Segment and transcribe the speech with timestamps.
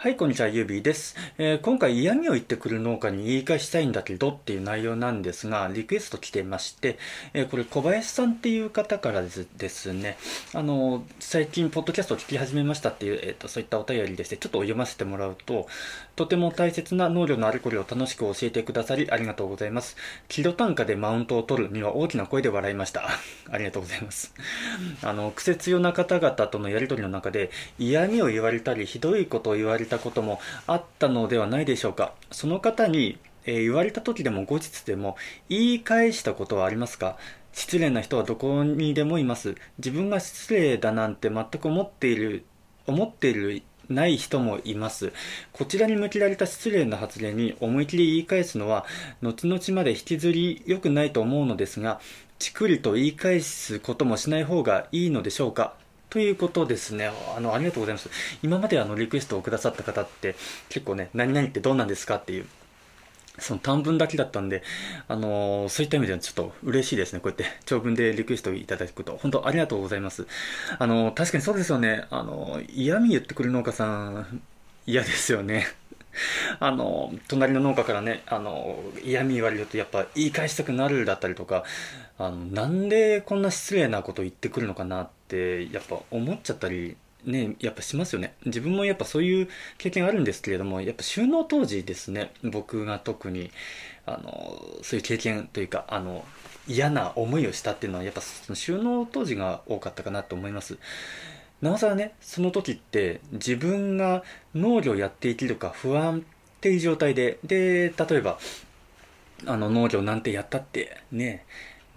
[0.00, 1.16] はい、こんにちは、ゆうびーです。
[1.38, 7.00] えー、今回嫌味を言ってくる農家に言い返したいんだけどっていう内容なんですが、リクエスト来てまして、
[7.34, 10.16] えー、これ小林さんっていう方からですね、
[10.54, 15.66] あの、最近ポッドキャストを聞き始めましたっていう、えっ、と、そういったお便りでして、ちょっと読ませてもらうと、
[16.14, 19.96] とても大切な農業のあれこれを楽しく教えてくださりありがとうございます。
[20.28, 23.08] キロ単価でマウントを取るには大きな声で笑いました。
[23.50, 24.32] ありがとうございます。
[25.02, 32.14] あの、癖強な方々とのやりとりの中で、嫌味を言われたり、ひどいことを言われたこともあったのではないでしょうか。
[32.30, 35.16] その方に、えー、言われた時でも後日でも
[35.48, 37.16] 言い返したことはありますか？
[37.52, 39.56] 失礼な人はどこにでもいます。
[39.78, 42.44] 自分が失礼だなんて全く思っている
[42.86, 45.12] 思っているない人もいます。
[45.52, 48.84] こちらに向けられた失礼な発言に思い切り言い返すのは、
[49.22, 52.00] 後々まで引きずり良くないと思うのですが、
[52.38, 55.74] ちくりと言い返すこともしない方がいいのでしょうか？
[56.10, 57.10] ということですね。
[57.36, 58.08] あの、ありがとうございます。
[58.42, 60.36] 今まであの、リクエストをくださった方って、
[60.70, 62.46] 結構ね、何々ってどうなんですかっていう、
[63.38, 64.62] その短文だけだったんで、
[65.06, 67.20] あのー、そういった意味ではちょっと嬉しいですね。
[67.20, 69.18] こうやって長文でリクエストいただくと。
[69.18, 70.26] 本当ありがとうございます。
[70.78, 72.06] あのー、確かにそうですよね。
[72.10, 74.40] あのー、嫌味言ってくる農家さん、
[74.86, 75.66] 嫌ですよね。
[76.58, 81.64] あの、隣の農家からね、あの、嫌味言われるとやっぱ言い返したくなるだったりとか、
[82.18, 88.34] あの、なんでこんな失礼なこと言ってくるのかなって、やっぱ思っちゃったり、ね、やっぱしますよね。
[88.46, 93.50] 自分もやっぱそういう経験あるんですけれども、やっぱ収納当時ですね、僕が特に、
[94.06, 96.24] あの、そういう経験というか、あの、
[96.66, 100.78] 嫌な思いをしたっていうのは、やっぱその収納当時が多かったかなと思います。
[101.60, 104.22] なおさらね、その時って自分が
[104.54, 108.38] 農業やっていけるか不安っていう状態で、で、例えば、
[109.46, 111.44] あの農業なんてやったってね、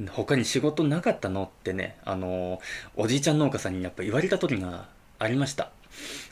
[0.09, 2.61] 他に仕事なかったのってね、あの、
[2.95, 4.87] おじいちゃん農家さんにやっぱ言われた時が
[5.19, 5.71] ありました。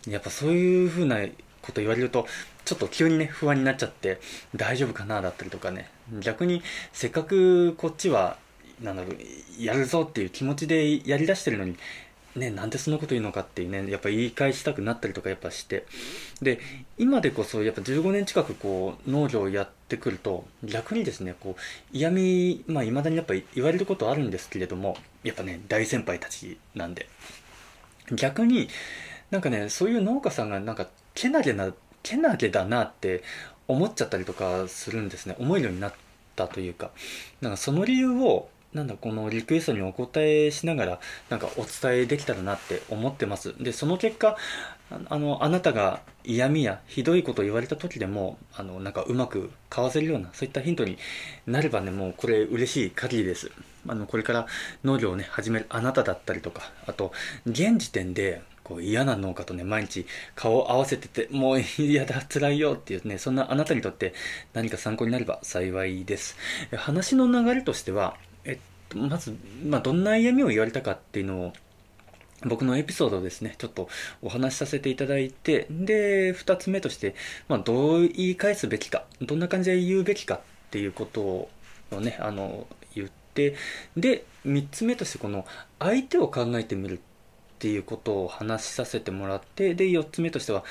[0.07, 1.17] やっぱそういう風な
[1.61, 2.25] こと言われると、
[2.65, 4.19] ちょっと急にね、不安になっちゃって、
[4.55, 6.61] 大丈夫かなだったりとかね、逆に
[6.93, 8.37] せっかくこっちは、
[8.81, 11.75] なんだろう、やるぞっていう気持ちでやりだしてるのに、
[12.39, 15.85] ね、なんでそんなこと言うのかっていうね、やっぱ言い返したくなったりとかやっぱして。
[16.41, 16.59] で、
[16.97, 21.61] 今でこそやっぱ15年近くこう農業をやってくると、逆にですね、こう
[21.91, 27.07] 嫌味、まあ未だにやっぱ言われることあるんですけれども、やっぱね、大先輩たちなんで。
[28.11, 28.69] 逆に、
[29.31, 33.23] なんかね、そういう農家さんがなんか、けなげな、けなげだなって
[33.67, 35.35] 思っちゃったりとかするんですね。
[35.39, 35.93] 思えるようになっ
[36.35, 36.91] たというか。
[37.41, 40.99] なんかその理由を、なんだ、このリクエストにお答えしながら、
[41.29, 43.55] なんかお伝えできたらなって思ってます。
[43.61, 44.37] で、その結果、
[45.09, 50.97] あの、あなたが嫌味やひどいことを言われた時でも、あの、なんかうまくかわせるような、そういったヒントに
[51.47, 53.51] なればね、もうこれ嬉しい限りです。
[53.87, 54.47] あの、これから
[54.83, 57.11] 農業をね、始めるあなただったりとか、あと、
[57.47, 60.05] 現時点で、こう嫌な農家とね、毎日
[60.35, 64.13] 顔を合わせてて、もう嫌だ、辛いよっていうね、そんなあなたにとって
[64.53, 66.37] 何か参考になれば幸いです。
[66.75, 68.15] 話の流れとしては、
[68.95, 69.35] まず、
[69.65, 71.53] まあ、どんな嫌味を言われたかっていうのを、
[72.45, 73.89] 僕のエピソードをですね、ちょっと
[74.21, 77.15] お話しさせていただいて、で、二つ目として、
[77.47, 80.39] まあ、どう言い返すべきか、どんな感じで言うべきかっ
[80.71, 81.49] ていうことを
[81.99, 83.55] ね、あの、言って、
[83.97, 85.45] で、三つ目として、この、
[85.79, 87.01] 相手を考えてみるっ
[87.59, 90.63] ていうことを話しさせてもらって、で、四つ目としては、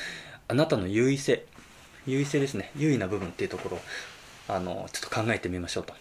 [0.48, 1.44] あなたの優位性、
[2.06, 3.80] 優位性ですね、優位な部分っていうところを、
[4.48, 5.92] あの、ちょっと考えてみましょうと。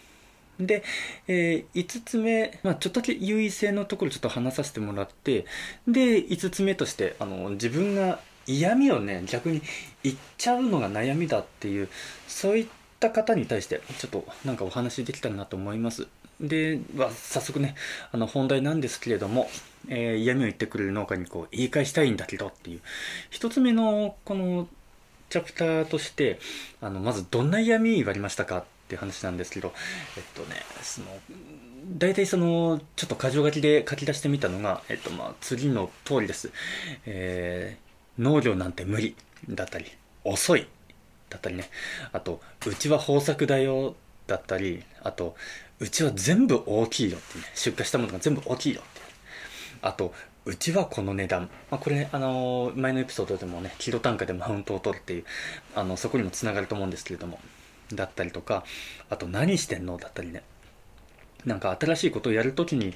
[0.60, 0.82] で、
[1.28, 5.46] えー、5つ目、まあ、ちょっとだけ優位性のところちょっと話させてもらって、
[5.86, 9.62] で、5つ目として、あの、自分が嫌味をね、逆に
[10.02, 11.88] 言っちゃうのが悩みだっていう、
[12.26, 12.66] そういっ
[12.98, 16.08] た方に対して、ちょっとなんかお話できたらなと思います。
[16.40, 17.74] で、は、早速ね、
[18.10, 19.50] あの、本題なんですけれども、
[19.88, 22.80] えー、嫌味を言ってくれる農家にこう、言い返したいんだけどっていう、
[23.30, 24.68] 一つ目の、この、
[25.30, 26.38] チャプターとして、
[26.80, 29.74] あの、まずどんな嫌味言われましたかっていう話なんですけど、
[30.16, 31.06] えっとね、その、
[31.98, 36.50] 大体その、ちょっと箇条書きで書き出してみたのが、えっとまあ、次の通りです。
[37.04, 39.14] えー、農業なんて無理
[39.50, 39.84] だったり、
[40.24, 40.66] 遅い
[41.28, 41.68] だったりね、
[42.12, 43.94] あと、うちは豊作だよ
[44.26, 45.36] だったり、あと、
[45.80, 49.00] うちは全部大きいよってね、出荷したものが全部大きいよって。
[49.82, 50.14] あと、
[50.46, 51.50] うちはこの値段。
[51.70, 55.24] まあ、これ、ね、あのー、前のエピソードでもね、キロ単価でマウントを取るっていう、
[55.74, 57.38] あの、そこにもつながると思うんですけれども、
[57.92, 58.64] だったりとか、
[59.10, 59.96] あと何してんの？
[59.96, 60.42] だったりね。
[61.44, 62.94] なんか新しいことをやるときに、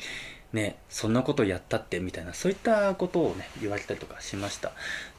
[0.52, 4.72] ね、そんなことやったってみたいな、そういったことをね、言われたりとかしました。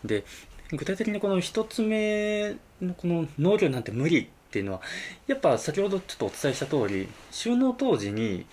[0.03, 0.25] で、
[0.71, 4.81] 具体的にこの一つ目のこの農業なんて無理っていうのは、
[5.27, 8.45] やっぱ先ほどちょっとお伝えした通り、収納当時に、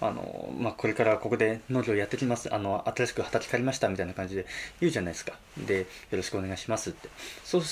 [0.00, 2.54] あの、まあ、これからここで農業やってきます。
[2.54, 4.46] あの、新しく畑借りましたみたいな感じで
[4.80, 5.32] 言うじゃないですか。
[5.66, 7.08] で、よろしくお願いしますって。
[7.44, 7.62] そう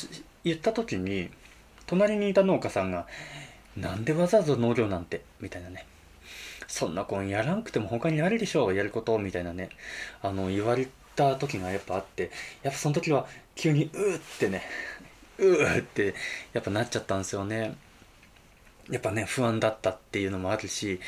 [0.43, 1.31] 言った時に、
[1.87, 3.06] 隣にいた農家さんが、
[3.77, 5.23] なんでわざわざ農業なんて？
[5.41, 5.87] みたいなね。
[6.69, 9.71] そんな子やらんくても他にあるでしょう、やることみたいなね。
[10.23, 12.31] あの、言われた時がやっぱあって、
[12.62, 14.62] やっぱその時は急に、うーってね、
[15.38, 16.15] うーって
[16.53, 17.77] やっぱなっちゃったんですよね。
[18.91, 21.00] やっぱね、不安だったっていうのもあるし、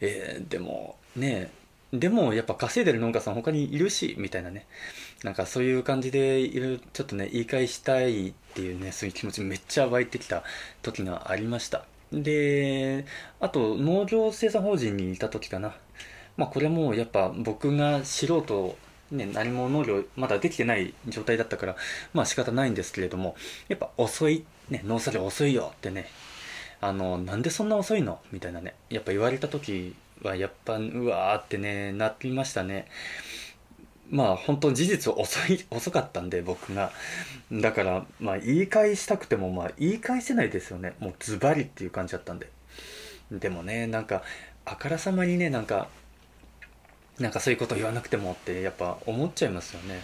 [0.00, 1.50] えー、でもね、
[1.92, 4.66] でもやっぱ稼いでる農家さん他にいるし、みたいなね。
[5.22, 10.42] なんかそういう感じでいる、ちょっとね、言い返したいっていうね、そういう気持ちめっちゃ湧いてきた
[10.80, 11.84] 時がありました。
[12.10, 13.04] で、
[13.38, 15.74] あと農業生産法人にいた時かな。
[16.38, 18.78] まあこれもやっぱ僕が素人
[19.12, 21.76] ね、何も農業まだできてない状態だったから、
[22.14, 23.36] まあ仕方ないんですけれども、
[23.68, 26.08] やっぱ遅い、ね、農作業遅いよってね、
[26.80, 28.20] あの、なんでそんな遅いの？
[28.32, 28.74] みたいなね。
[28.88, 32.86] やっぱ言われた時は、やっぱ、うわーってね、なってましたね。
[34.10, 36.92] まあ本当事実遅い、遅かったんで僕が。
[37.52, 40.94] だから、まあ言い返したくても、まあ言い返せないですよね。
[41.00, 42.50] もうズバリっていう感じだったんで。
[43.30, 44.22] でもね、なんか、
[44.64, 45.88] あからさまにね、なんか、
[47.18, 50.00] なんかそういうこと言わなくてもってやっぱ思っちゃいますよね。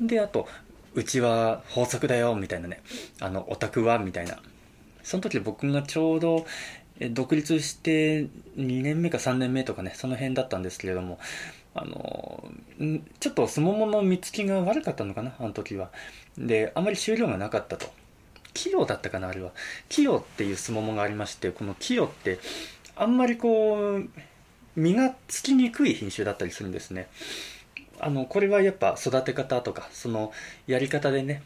[0.00, 0.48] で、あと、
[0.94, 2.82] うちは法則だよ、みたいなね。
[3.20, 4.38] あの、オタクは、みたいな。
[5.02, 6.46] その時僕がちょうど
[7.10, 11.18] 独立して2年目か3年目とかねその辺だったんですけれども
[11.74, 12.44] あの
[13.20, 15.90] ちょっとすももの見つきが悪かったのかなあの時は
[16.36, 17.86] であまり収量がなかったと
[18.54, 19.52] キヨだったかなあれは
[19.88, 22.38] キヨっていうすももがありましてこのキヨって
[22.96, 24.08] あんまりこう
[24.76, 27.08] 実がつきにくい品種だったりするんですね
[28.00, 30.32] あのこれはやっぱ育て方とかその
[30.66, 31.42] やり方でね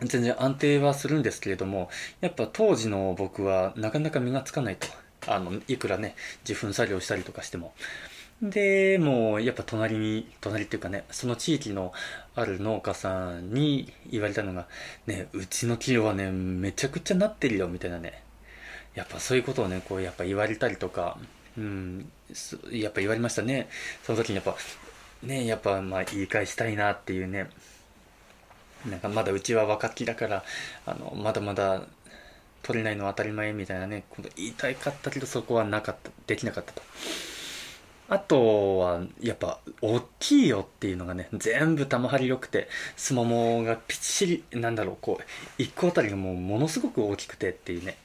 [0.00, 1.88] 全然安定はするんですけれども、
[2.20, 4.86] やっぱ当時の僕はなかなか実がつかないと。
[5.26, 7.74] あの、いくらね、受粉作業したりとかしても。
[8.42, 11.92] で、もうやっぱ隣に、隣っていうかね、その地域の
[12.34, 14.66] ある農家さんに言われたのが、
[15.06, 18.22] ね、うちの木はね、めちゃくちゃなってるよ、みたいなね。
[18.94, 21.18] やっぱそういうことをね、こうやっぱ言われたりとか、
[21.56, 22.10] うん、
[22.70, 23.68] やっぱ言われましたね。
[24.02, 24.56] その時にやっぱ、
[25.22, 27.48] ね、やっぱまあ言い返したいなっていうね、
[28.86, 30.44] なんかまだうちは若きだから、
[30.86, 31.82] あの、まだまだ
[32.62, 36.82] 取れないのは当たり前みたいなね、こ言いたいかったけどそこはなかった、できなかったと。
[38.08, 45.24] あとは、やっぱ、大きいよっていうのがね、全部玉張り良くて、すももがぴっしり、なんだろう、こう、
[45.58, 47.96] 一個あたりがもうものすごく大きくてっていうね。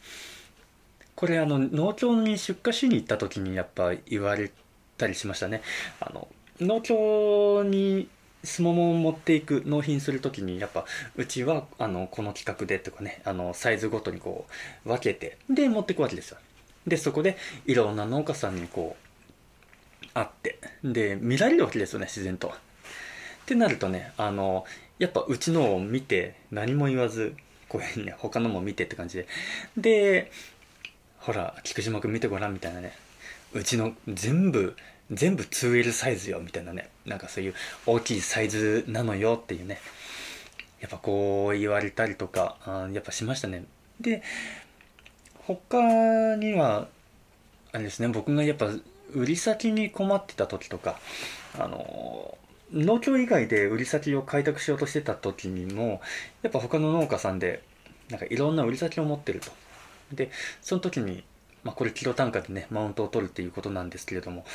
[1.16, 4.52] これあの、農協に出荷しに行った時にやっぱ言われ
[4.98, 5.62] たりしましたね。
[6.00, 6.28] あの、
[6.62, 8.08] 農協に
[8.44, 10.86] すももを持っていく納品する時にやっぱ
[11.18, 14.46] うちはあのこの企画でとかねあのサイズごとにこ
[14.86, 16.38] う分けてで持っていくわけですよ
[16.88, 19.09] でそこでいろんな農家さんにこう
[20.14, 20.60] 会って。
[20.84, 22.48] で見られるわけですよね自然と。
[22.50, 22.52] っ
[23.46, 24.66] てなるとねあの
[25.00, 27.36] やっぱうちのを見て何も言わず
[27.68, 29.28] こういうふうにね他のも見てって感じで。
[29.78, 30.32] で
[31.20, 32.94] ほら菊島君見てごらんみたいなね。
[33.54, 34.76] うちの全部
[35.12, 36.90] 全部 2L サイズよみたいなね。
[37.06, 37.56] なんかそういう
[37.86, 39.80] 大きいサイズなのよっていうね。
[40.82, 43.66] やっぱこう言われたりとかあやっぱしましたね。
[44.00, 44.22] で
[45.46, 46.88] 他には
[47.72, 48.70] あれですね僕がやっぱ
[49.14, 51.00] 売り先に困ってた時とか
[51.58, 52.38] あの
[52.74, 56.02] 農協以外で売り先を開拓しようとしてた時にも
[56.44, 57.64] やっぱ他の農家さんで
[58.10, 59.52] なんかいろんな売り先を持ってると
[60.14, 60.32] で
[60.62, 61.24] その時に
[61.62, 64.46] まあ、これキロ単価でねマウントを取るっていうことなんですけれども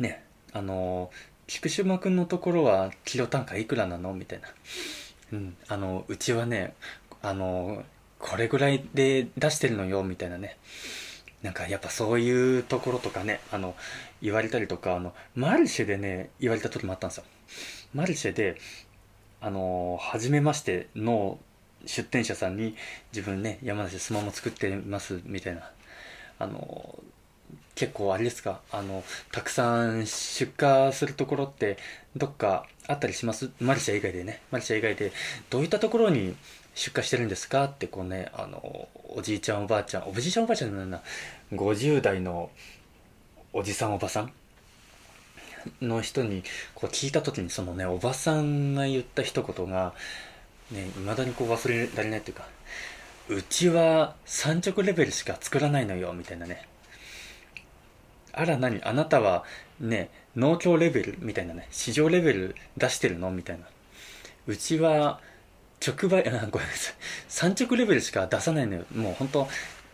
[0.00, 0.22] ね、
[0.52, 1.10] あの、
[1.46, 4.12] 菊島くんのところはキロ単価いくらなの？
[4.14, 4.48] みたいな。
[5.32, 6.74] うん、あの、うちはね、
[7.22, 7.82] あの、
[8.18, 10.56] これぐらいで出してるのよ、みたいなね。
[11.42, 13.74] なんかやっぱそういうところとかね、あの、
[14.22, 17.24] 言われたりとか、あの、マルシェでね、言われた時もあったんですよ。
[17.94, 18.58] マルシェで、
[19.40, 21.38] あの、初めましての
[21.84, 22.74] 出店者さんに、
[23.12, 25.70] 自分ね、山梨でスマホ作ってます、みたいな。
[26.38, 26.98] あの、
[27.76, 31.76] 結構あれですかあのたくさん出荷するところって
[32.16, 33.50] どっかあったりします？
[33.60, 35.12] マルシェ以外でねマルシェ以外で
[35.50, 36.34] どういったところに
[36.76, 37.64] 出荷してるんですか？
[37.64, 41.02] ってこうねあのおじいちゃんおばあちゃんおじいちゃんおばあちゃんなんだ
[41.52, 42.50] 50代の
[43.52, 44.32] おじさんおばさん？
[45.80, 49.94] の人にこう聞いた時にそのねおばさんが言った一言が
[50.70, 52.46] ね未だにこう忘れられないっていうか
[53.30, 56.68] うちは産直レベルしか作らないのよみたいなね。
[58.32, 58.82] あら何？
[58.84, 59.44] あなたは
[59.80, 63.30] ね農協レベルみたいなね市場レベル出してるの？
[63.30, 63.64] みたいな。
[64.46, 65.20] うちは
[65.84, 66.94] 直売 あごめんなさい。
[67.28, 68.84] 産直レベルしか出さないのよ。
[68.94, 69.48] もう本当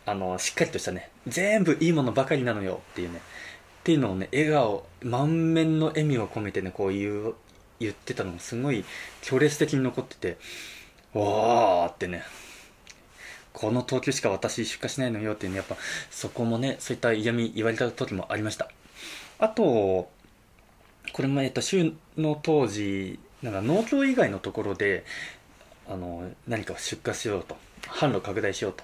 [0.07, 1.11] あのしっかりとしたね。
[1.27, 2.81] 全部いいものばかりなのよ。
[2.93, 3.19] っていうね。
[3.19, 7.35] っていうのをね笑顔満面の笑みを込めてねこう言う
[7.81, 8.85] 言ってたのがすごい
[9.23, 10.39] 強烈的に残ってて
[11.12, 12.23] わーってね。
[13.53, 15.77] この東京しか私出荷しないのよっていうねやっぱ
[16.11, 18.71] そこもねそういった嫌味言われた時もありました。
[19.39, 20.09] あとこ
[21.19, 25.05] れもえっと週の当時なんか農協以外のところで
[25.93, 28.83] あの何かを出荷しようと販路拡大しようと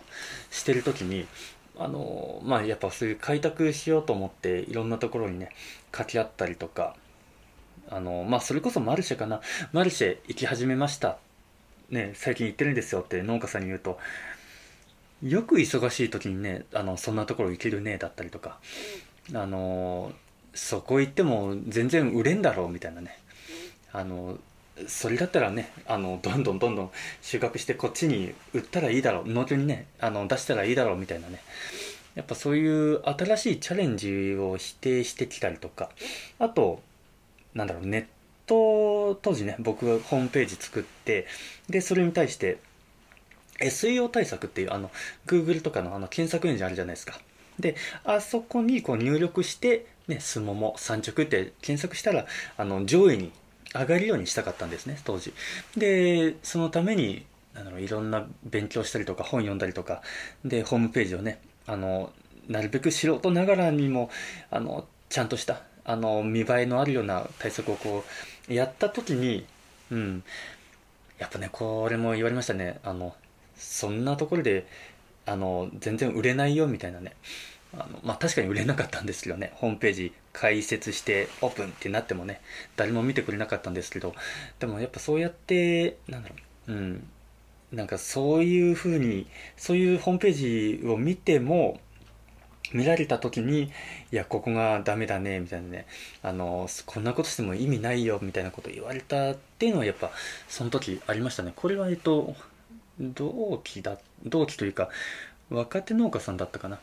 [0.50, 1.26] してる時に
[1.78, 5.50] あのまあやっぱそういう開拓しようと思っていろんなところにね
[5.90, 6.96] 掛け合ったりとか
[7.88, 9.40] あのまあそれこそマルシェかな。
[9.72, 11.16] マルシェ行き始めました。
[11.88, 13.98] ね最近行ってるんですよって農家さんに言うと
[15.22, 18.58] よく忙しい時にねあのそんなところ行けるねだったりとか
[19.32, 20.12] あの
[20.52, 23.18] そこ行っても全然売れんだろうみたいなね。
[23.92, 24.38] あの
[24.86, 26.90] それだったらねあのどんどんどんどん
[27.22, 31.40] 収穫してこっちに売ったらいいだろう農協にねあの出したらいいだろうみたいなね。
[32.14, 35.90] やっぱそういう新しいチャレンジを否定してきたりとか
[36.40, 36.82] あと
[37.54, 38.06] なんだろうネッ
[38.46, 41.26] ト当時ね僕がホームページ作って
[41.68, 42.58] でそれに対して
[43.60, 44.90] SEO 対策っていうあの
[45.26, 47.20] Google とかのあの検索エンジンあるじゃないですか。
[47.60, 53.30] であそこにこう入力してね、すもも産直って検索したらあの上位に
[53.74, 55.32] 上がるようにしたかったんですね当時。
[55.76, 60.02] でそのためにあのいろんな勉強したりとか本読んだりとか
[60.44, 62.12] でホームページをねあの
[62.48, 64.10] なるべく素人ながらにも
[64.50, 68.04] あのちゃんとしたあの見栄えのあるような対策をこ
[68.48, 69.46] うやった時に
[69.90, 70.22] うん
[71.18, 73.14] やっぱねこれも言われましたねあの
[73.56, 74.66] そんなところで
[75.26, 77.14] あの全然売れないよみたいなね。
[77.74, 82.40] あのまあ確かに売れなかったんですけどねホームページ開設してオープンってなってもね
[82.76, 84.14] 誰も見てくれなかったんですけど
[84.60, 86.34] でもやっぱそうやってなんだろ
[86.68, 87.08] ううん
[87.72, 89.26] なんかそういうふうに
[89.56, 91.80] そういうホームページを見ても
[92.72, 93.64] 見られた時に
[94.12, 95.86] いやここがダメだねみたいなね
[96.22, 100.10] あのこんなことしても意味ないよみたいなこと言われたっていうのはやっぱ
[100.48, 101.52] その時ありましたね。
[101.56, 102.34] これはえっと
[103.00, 104.88] 同期だ同期というか
[105.50, 106.78] 若手農家さんだったかな。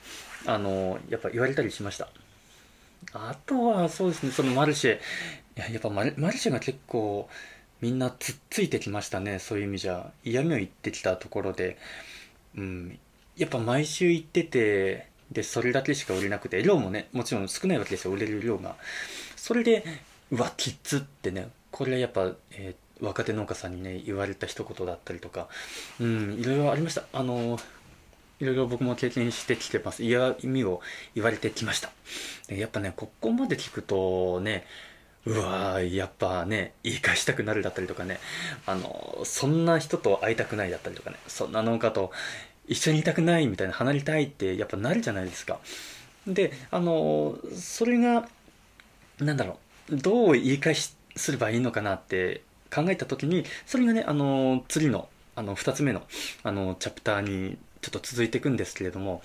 [0.47, 2.09] あのやっぱ言われたりしました。
[3.13, 4.95] あとはそうですねそのマルシェ。
[4.97, 4.99] い
[5.55, 7.29] ややっぱマルマルシェが結構
[7.81, 9.39] みんなつっついてきましたね。
[9.39, 10.11] そういう意味じゃ。
[10.23, 11.77] 嫌味を言ってきたところで。
[12.57, 12.99] うん。
[13.37, 16.61] やっぱ毎週行っててでそれだけしか売れなくて。
[16.63, 18.75] 量もねもちろん少ないわけですよ売れる量が。
[19.35, 19.83] それで
[20.31, 21.49] うわキッズってね。
[21.71, 25.47] これはやっぱ、えー、若手農家さんにね言われた一言だったりとか。
[25.99, 27.03] うんいろいろありました。
[27.13, 27.59] あの
[28.39, 30.03] いろいろ僕も経験してきてます。
[30.03, 30.81] 嫌味を
[31.13, 31.91] 言われてきました。
[32.49, 34.65] やっぱねここまで聞くとね
[35.25, 38.19] うわーやっぱね言い返したくなるだったりとかね
[38.65, 42.11] あのそんな人と会いたくないだったりとかねそんな農家と
[42.67, 45.59] 一緒にいたくないみたいな離れたいってやっぱなるじゃないですか。
[46.27, 48.27] であのそれが
[49.19, 52.41] なんだろうどう言い返しすればいいのかなって
[52.73, 56.01] 考えた時にそれがねあの次のあの2つ目の
[56.43, 59.21] あのチャプターにちょっと続いていくんですけれども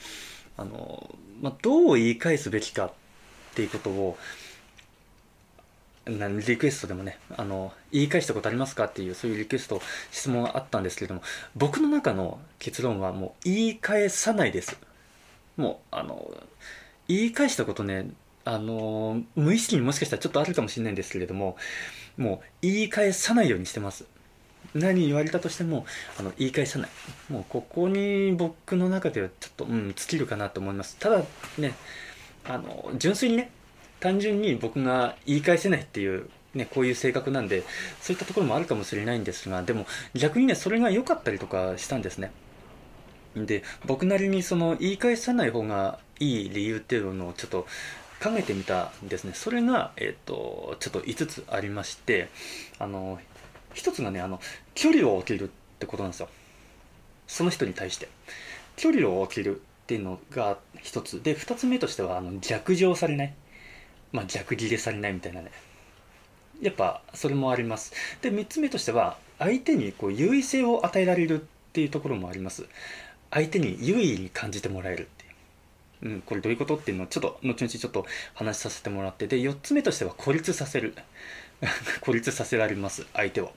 [0.59, 2.93] あの、まあ、どう言い返すべきかっ
[3.55, 4.19] ていうことを
[6.07, 11.23] リクエストでもねあの言い返したことありますかっていうそういうリクエスト質問があったんですけれども
[11.57, 14.79] 僕の中の結論はもう言い返さないです。
[15.57, 16.31] もうあの
[17.07, 18.11] 言い返したことね
[18.45, 21.57] あの無意識にもしかしたらちょっとあるかもしれないんですけれども
[22.17, 24.07] もう言い返さないようにしてます。
[24.75, 25.87] 何言われたとしても
[26.19, 26.91] あの言い返さない。
[27.29, 30.97] もうここに僕の中ではちょっとうん尽きるかなと思います。
[30.99, 31.23] ただ
[31.59, 31.75] ね
[32.45, 33.51] あの純粋にね
[34.01, 37.63] 単純に僕が言い返せないっていうね、こういう性格なんで
[38.01, 42.33] そういったところもあるかもしれないんですがでも逆にねそれが良かったりとかしたんですね。
[43.37, 47.67] で僕なりにその言い返さない方がいい理由っていうのをちょっと
[48.21, 49.33] 考えてみたんですね。
[49.35, 52.29] それが、えーと、ちょっと5つありまして
[52.81, 53.21] あの
[53.75, 54.41] 1つがねあの
[54.75, 56.29] 距離を置けるってことなんですよ。
[57.27, 58.09] その人に対して。
[58.77, 61.23] 距離を置けるっていうのが1つ。
[61.23, 63.35] で2つ目としてはあの逆上されない。
[64.13, 65.53] まあ、逆ギレされないみたいなね。
[66.61, 67.93] やっぱそれもあります。
[68.21, 72.67] で3つ目としては相手にこう優位性を与えられるっていうところもあります。
[73.31, 75.25] 相手に優位に感じてもらえるって
[76.07, 79.27] いう、うん、これどういうことっていうのをちょっと後々ちょっと話させてもらって。
[79.27, 80.95] で4つ目としては孤立させる。
[82.01, 83.53] 孤立させられます相手を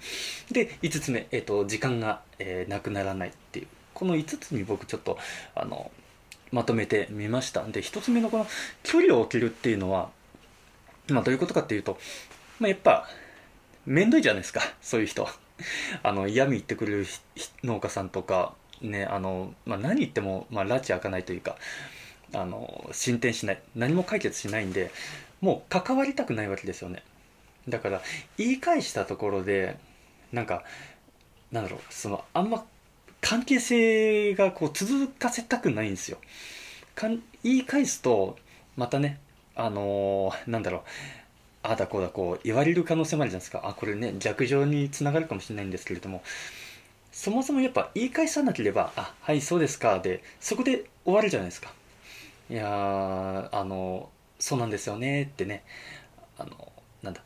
[0.51, 3.67] で5つ目、えーと、時間が、えー、なくならないっていう。
[3.93, 5.19] この5つに僕ちょっと
[5.55, 5.91] あの
[6.51, 7.63] まとめてみました。
[7.63, 8.47] で1つ目のこの
[8.81, 10.09] 距離を置けるっていうのは
[11.09, 11.97] まあどういうことかっていうと、
[12.59, 13.07] まあやっぱ、
[13.85, 15.27] めんどいじゃないですか、そういう人。
[16.01, 17.05] あの、嫌味言ってくれる
[17.63, 21.55] 農家さんとか、ねあの、まあ、何言っても、まあ、拉致開かないというか
[22.33, 23.61] あの進展しない。
[23.75, 24.91] 何も解決しないんで
[25.39, 27.01] もう関わりたくないわけですよね。
[27.67, 28.01] だから
[28.37, 29.77] 言い返したところで
[30.31, 30.63] なんか
[31.51, 32.65] なんだろうそのあんま
[33.21, 36.17] 関係性がこう続かせたくないんですよ。
[36.95, 38.37] かん言い返すと
[38.75, 39.19] またね
[39.55, 40.81] あのー、なんだろう
[41.63, 43.61] ああだこうだこう言われる可能性もあるじゃないですか。
[43.65, 46.21] あこれね逆上につながるかもしれないんですけれども。
[47.13, 51.71] そもそもやっぱ言い返さなければ「あはいそうですか」でそこで終わるじゃないですか。
[52.49, 55.63] いやあのそうなんですよねってね。
[56.39, 56.71] あの
[57.03, 57.21] なんだ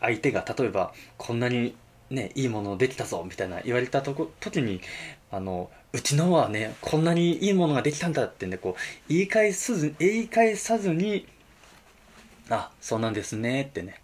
[0.00, 1.74] 相手が例えばこんなに
[2.10, 4.80] ねいいものできたぞみたいな言われたとこ時に
[5.30, 11.26] あのうちのはねこんなにいいものができたんだってねこう言い返さず言い返さずに
[12.50, 14.00] あそうなんですねってね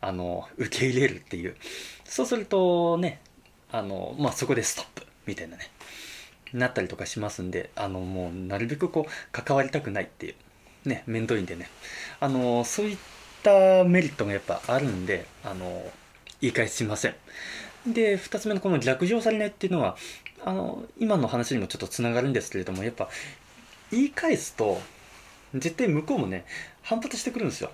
[0.00, 1.56] あの受け入れるっていう。
[2.04, 3.20] そうするとね
[3.72, 5.70] あのまあそこでストップみたいなね
[6.52, 11.68] なったりとかしますんであのもうなるべくこう関わりたくないっていうね面倒いんでね。
[12.20, 15.84] あのそういったたメリットがやっぱあるんであの
[16.40, 17.14] 言い返しません。
[17.86, 19.96] で2つ目のこの逆上されないっていうのは
[20.44, 23.08] あの今の話にもちょっとつながるんですけれどもやっぱ
[23.90, 24.80] 言い返すと
[25.54, 26.44] 絶対向こうもね
[26.82, 27.70] 反発してくるんですよ。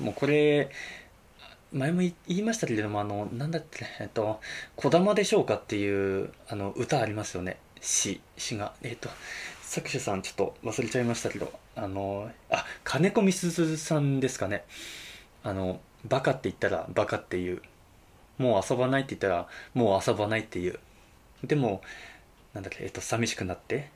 [0.00, 0.70] もうこれ
[1.72, 4.40] 前も言いましたけれどもあのなんだっけえっと
[4.76, 7.58] 「こだまでしょうか」っていうあの歌ありますよね。
[7.80, 8.74] 詩詩が。
[8.82, 9.08] えっと
[9.70, 14.64] 作者さんちょっと忘れちゃいましたけどあのあ金子みすずさんですかね。
[15.44, 17.62] あのバカって言ったらバカっていう。
[18.36, 20.80] もう遊ばないって言ったらもう遊ばないっていう。
[21.44, 21.82] でも
[22.52, 23.90] なんだっけえっと寂しくなって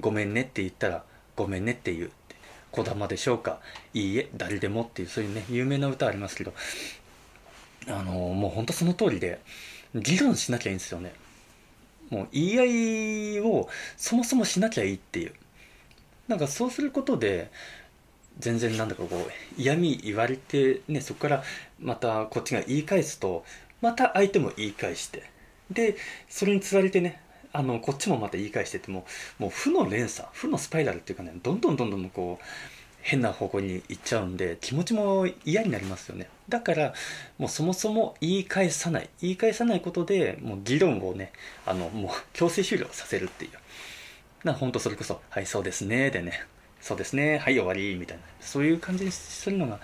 [0.00, 1.04] ごめんねって言ったら
[1.36, 2.10] ごめんねっていう。
[2.72, 3.60] こだまでしょうか。
[3.92, 6.52] いいえ誰でもっていうそういうね有名な歌ありますけど。
[7.86, 9.38] あのもうほんとその通りで
[9.94, 11.14] 議論しなきゃいいんですよね。
[12.14, 12.64] もう言い合
[13.38, 15.32] いをそもそもしなきゃいいっていう。
[16.28, 17.50] なんかそうすることで
[18.38, 21.42] 全然なんだかこう嫌味言われてねそこから
[21.80, 23.44] またこっちが言い返すと
[23.82, 25.24] また相手も言い返して
[25.70, 25.96] で
[26.28, 27.20] それにつられてね
[27.52, 29.04] あのこっちもまた言い返してても
[29.38, 32.44] もう負の連鎖負のスパイラルっていうかねどんどんどんどんこう
[33.04, 36.26] 変な方向に行っちゃうんで気持ちも嫌になりますよね。
[36.48, 36.94] だから
[37.36, 39.10] もうそもそも言い返さない。
[39.20, 41.30] 言い返さないことでもう議論をね
[41.66, 43.50] あのもう強制終了させるっていう。
[44.46, 46.46] な本当それこそ「はいそうですね」でね
[46.80, 48.22] 「そうですねはい終わり」みたいな。
[48.40, 49.80] そういう感じにするのが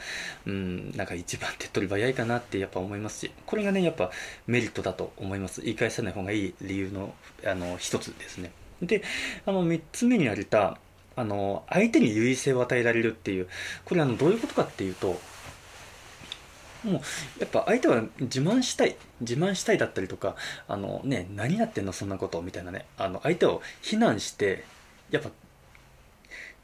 [0.46, 3.30] うんなんか一番手っ取り早いかなってやっぱ思いますし。
[3.44, 4.10] これがねやっぱ
[4.46, 5.60] メリットだと思います。
[5.60, 8.50] 言い返さない方がいい理由のあの一つですね。
[8.80, 9.02] で
[9.44, 10.78] あの3つ目に挙げた
[11.20, 13.48] あの相手に優位性を与えられるっていう
[13.84, 15.20] これあのどういうことかっていうと
[16.82, 17.00] もう
[17.38, 20.34] やっぱ相手は自慢したい自慢したいだったりとか
[20.66, 24.64] あのね何やってんのそんなことみたいなねあの相手を非難して
[25.10, 25.28] やっぱ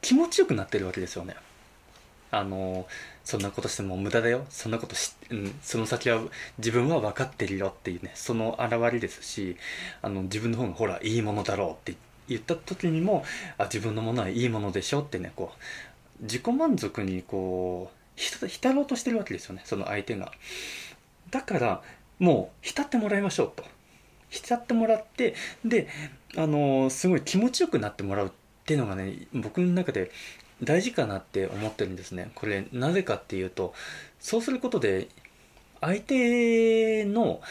[0.01, 1.35] 気持ちよくなってるわけですよね。
[2.29, 2.87] あの
[3.23, 4.45] そんなことしても無駄だよ。
[4.49, 6.21] そんなことし、うん、その先は
[6.57, 9.55] 自分は分かってるよっていうねその表れですし
[10.01, 13.23] あの自分の方がほらいいものだろうって言って言った時にも
[13.57, 15.51] あ自分のものはいいものでしょってねこ
[16.19, 20.31] う自己満足にこう浸ろうとしてるわけですよねその相手が。
[21.29, 21.81] だから
[22.19, 23.63] もう浸ってもらいましょうと。
[24.29, 25.87] 浸ってもらってで
[26.35, 28.29] あのすごい気持ちよくなってもらうっ
[28.65, 30.11] ていうのがね僕の中で
[30.61, 32.31] 大事かなって思ってるんですね。
[32.35, 33.73] これなぜかっていうと
[34.19, 35.07] そうすることで
[35.79, 37.41] 相手の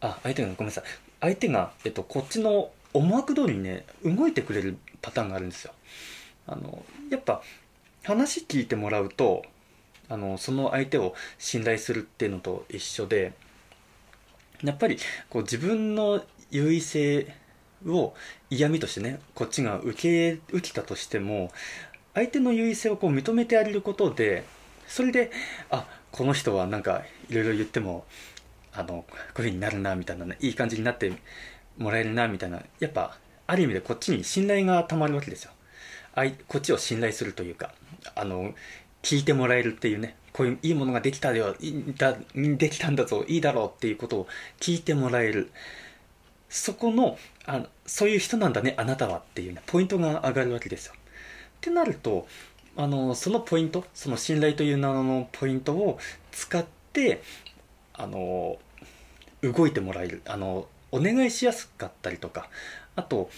[0.00, 0.84] あ相手がごめんなさい。
[1.20, 5.72] 相手が、えっと、こっちの思惑通りにね動いてくれるパターンがあるんですよ。
[6.46, 7.42] あのやっぱ
[8.04, 9.44] 話聞いてもらうと
[10.08, 13.32] あのその相手を信頼するっていうのと一緒で
[14.62, 14.98] やっぱり
[15.28, 17.32] こう自分の優位性
[17.86, 18.14] を
[18.50, 21.50] 嫌味としてねこっちが受け受けたとしても
[22.14, 24.44] 相手の優位性をこう認めてあげることで
[24.88, 25.30] それで
[25.70, 28.04] あこの人はなんかいろいろ言っても
[28.72, 31.12] あのこういう風になるなみたいなねいい感じになって
[31.80, 32.62] もらえるなみたいな。
[32.78, 35.50] やっぱある意味でこっちに信頼がたまるわけですよ。
[36.14, 37.72] あいこっちを信頼するというか
[38.14, 38.54] あの
[39.02, 41.56] 聞いてもらえるっていうねこういういいものができたよ
[41.96, 44.26] だできたんだぞいいだろうっていうことを
[44.60, 45.50] 聞いてもらえる。
[46.48, 47.16] そこの
[47.46, 50.94] あのそういう人なんだねあなたはっていうねポイントが上がるわけですよ。
[50.96, 50.96] っ
[51.60, 52.26] てなると
[52.76, 55.98] あのそのポイントその信頼という名のポイントを
[56.32, 57.22] 使って
[57.94, 58.58] あの
[59.42, 60.22] 動いてもらえる。
[60.26, 62.48] あのお願いしやすかったりとか
[62.96, 63.30] あと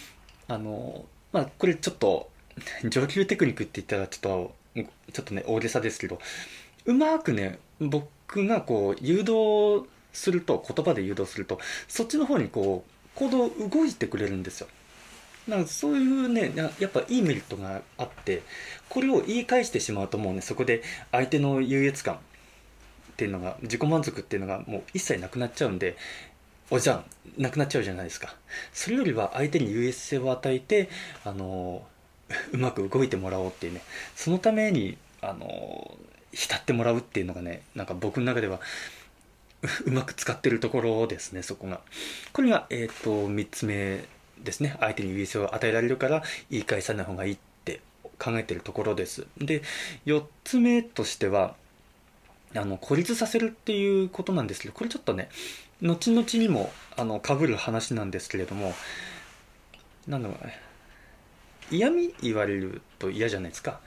[0.47, 2.29] あのまあこれちょっと
[2.85, 4.55] 上級テクニックって言ったらちょっと
[5.11, 6.19] ちょっとね大げさですけど
[6.85, 14.67] うまくね僕がこう誘導すると言葉で誘導するとそっちの方にこう行動動いてくれるんですよ。
[15.47, 18.43] なんかそういうねやっぱいいメリットがあって
[18.87, 22.17] これを言い返してしまうともうねそこで相手の優越感っ
[23.17, 25.97] ていうのが自己満足っていうのがもう一切なくなっちゃうんで
[26.69, 27.05] おじゃん
[27.37, 28.35] なくなっちゃうじゃないですか。
[28.73, 30.89] それよりは相手に優越性を与えて
[31.23, 31.85] あの
[32.51, 33.81] うまく動いてもらおうっていうね。
[34.15, 35.97] そのためにあの
[36.31, 38.59] 浸ってもらうっていうのがねなんか僕の中では
[39.85, 41.81] うまく使ってるところですねそこが。
[42.31, 44.03] これがえっ、ー、と3つ目
[44.39, 44.75] ですね。
[44.79, 47.81] 相手に優越性を与えられるから言い返さない方がいいって
[48.19, 49.27] 考えてるところです。
[49.37, 49.61] で
[50.05, 51.55] 4つ目としては
[52.55, 55.29] あの孤立させるっていうことなんですけどこれちょっとね
[55.83, 58.73] 後々にもあの被る話なんですけれども
[60.07, 60.57] なんだろうね
[61.69, 63.79] 嫌味言われると嫌じゃないですか。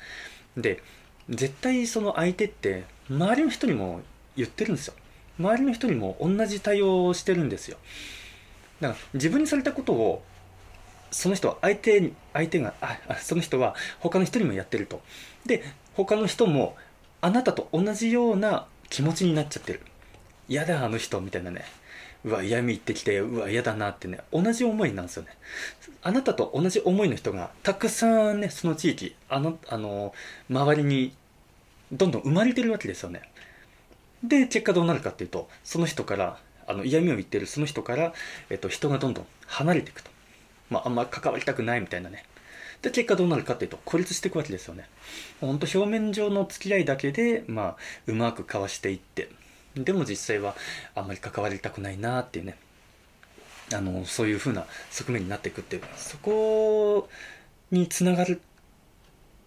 [0.57, 0.83] で
[1.29, 4.01] 絶対その相手って周りの人にも
[4.37, 4.95] 言ってるんですよ。
[5.39, 7.77] 周りの人にも同じ対応をしてるんですよ。
[8.81, 10.23] だから自分にされたことを
[11.11, 15.01] その人は相手相手があその人は他の人にもやってると。
[15.45, 15.63] で
[15.95, 16.77] 他の人も
[17.21, 19.81] あなたと同じような気持ちになっちゃってる。
[20.49, 21.65] 嫌だあの人みたいなね。
[22.27, 25.31] うわ嫌味言ってきてうわ嫌だなってね同じ思いなんですよね
[26.03, 30.13] あなたと同じ思いの人がたくさんねその地域あのあの
[30.51, 31.15] 周りに
[31.93, 33.23] どんどん生まれてるわけですよね
[34.23, 38.13] で結果どうなるかっていうとその人からあの嫌味を言ってるその人から、
[38.51, 40.11] えっと、人がどんどん離れていくと
[40.71, 42.25] まあ、あんま関わりたくないみたいなね。
[42.83, 44.89] で、結果どうなるかっていうと、孤立していくわけですよね。
[45.41, 49.29] ほんと表面上の付き合いだけで、まあ、うまく交わしていって、
[49.77, 50.55] でも実際は
[50.95, 52.57] あんまり関わりたくないなっていうね、
[53.73, 57.09] あの、そういう風な側面になっていくっていう、そこ
[57.71, 58.41] につながる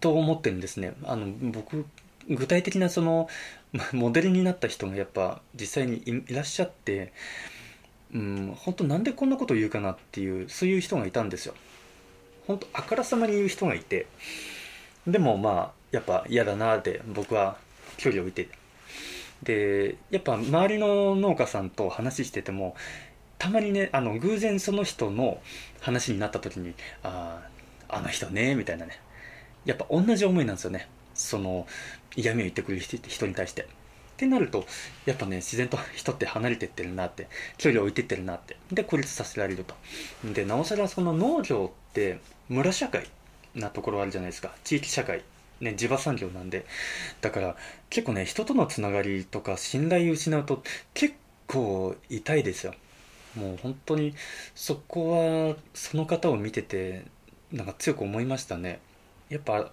[0.00, 0.94] と思ってるんですね。
[1.04, 1.86] あの、僕、
[2.28, 3.28] 具体的なその、
[3.92, 7.12] モデルになった人がやっぱ実際にいらっしゃって、
[8.12, 11.54] うん、本当なんでこんなこと言うかなっていうそういう人がいたんですよ
[12.46, 14.06] 本当あからさまに言う人がいて
[15.06, 17.56] でもまあやっぱ嫌だなって僕は
[17.96, 18.48] 距離を置いて
[19.42, 22.74] でやっぱ周りの農家さんと話してても
[23.38, 25.40] たまにねあの偶然その人の
[25.80, 27.40] 話になった時にあ
[27.88, 29.00] ああの人ねみたいなね。
[29.64, 30.88] やっぱ同じ思いなんですよね。
[31.14, 31.66] その
[32.16, 33.62] 嫌味を言ってくる人に対して。
[33.62, 33.66] っ
[34.20, 34.66] てなると
[35.06, 37.26] やっぱね自然と人って離れてってるなって
[37.56, 38.56] 距離を置いてってるなって。
[38.70, 39.74] で孤立させられると。
[40.34, 43.06] でなおさらその農業って村社会
[43.54, 44.52] なところあるじゃないですか。
[44.62, 45.22] 地域社会。
[45.60, 46.66] ね地場産業なんで。
[47.20, 47.56] だから
[47.88, 50.62] 結構ね人とのつながりとか信頼を失うと
[50.94, 51.14] 結
[51.46, 52.74] 構痛いですよ。
[53.36, 54.14] もう本当に
[54.54, 57.04] そこはその方を見てて
[57.52, 58.80] なんか強く思いましたね。
[59.28, 59.70] やっぱ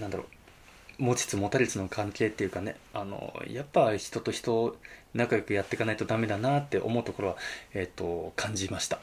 [0.00, 4.76] なんだろう持ちつ持たれつの関係っていうかねあのやっぱ人と人
[5.14, 7.36] 仲良くやっていかないとダメだなって思うところは、
[7.72, 8.98] えーと、感じました。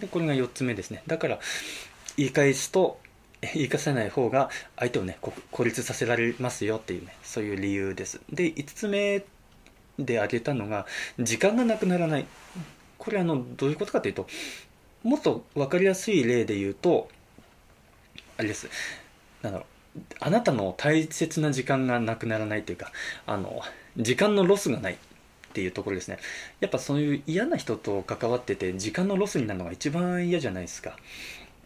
[0.00, 1.02] でこれが4つ目ですね。
[1.06, 1.38] だから
[2.16, 2.98] 言い返すと
[3.54, 5.18] 言い返さない方が相手をね
[5.50, 8.20] 孤立させられますよっていうねそういう理由です。
[8.30, 9.24] で5つ目
[9.98, 10.86] で挙げたのが
[11.18, 12.26] 時間がなくならない。
[12.98, 14.26] これあのどういうことかというと
[15.02, 17.08] もっと分かりやすい例で言うと
[18.38, 18.68] あれです。
[19.42, 22.90] なんだろうあなたの大切な時間がなくならないというか
[23.26, 23.62] あの
[23.96, 24.96] 時間のロスがないっ
[25.52, 26.18] ていうところですね。
[26.60, 30.96] やっぱそういう嫌な人と関わってて時間のロスになるのが一番嫌じゃないですか。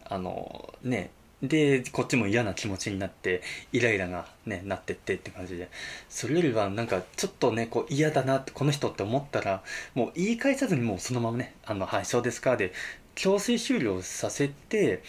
[0.05, 1.09] あのね
[1.41, 5.69] でこっちも嫌な気持ちになってイライラがねなってってって感じで。
[6.09, 9.63] それよりはなんかちょっとねこう嫌だなこの人って思ったら
[9.95, 12.73] もう言い返さずにもうそのままね「あのはいそうですか」で
[13.15, 15.01] 強制終了させて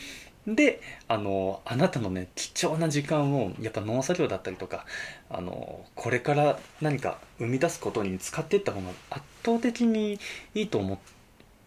[0.47, 4.87] であのあなたのね貴重な時間をやっぱ農作業だったりとか
[5.29, 10.19] あのこれから何か生み出すことに使っていった方が圧倒的に
[10.55, 10.99] いいと思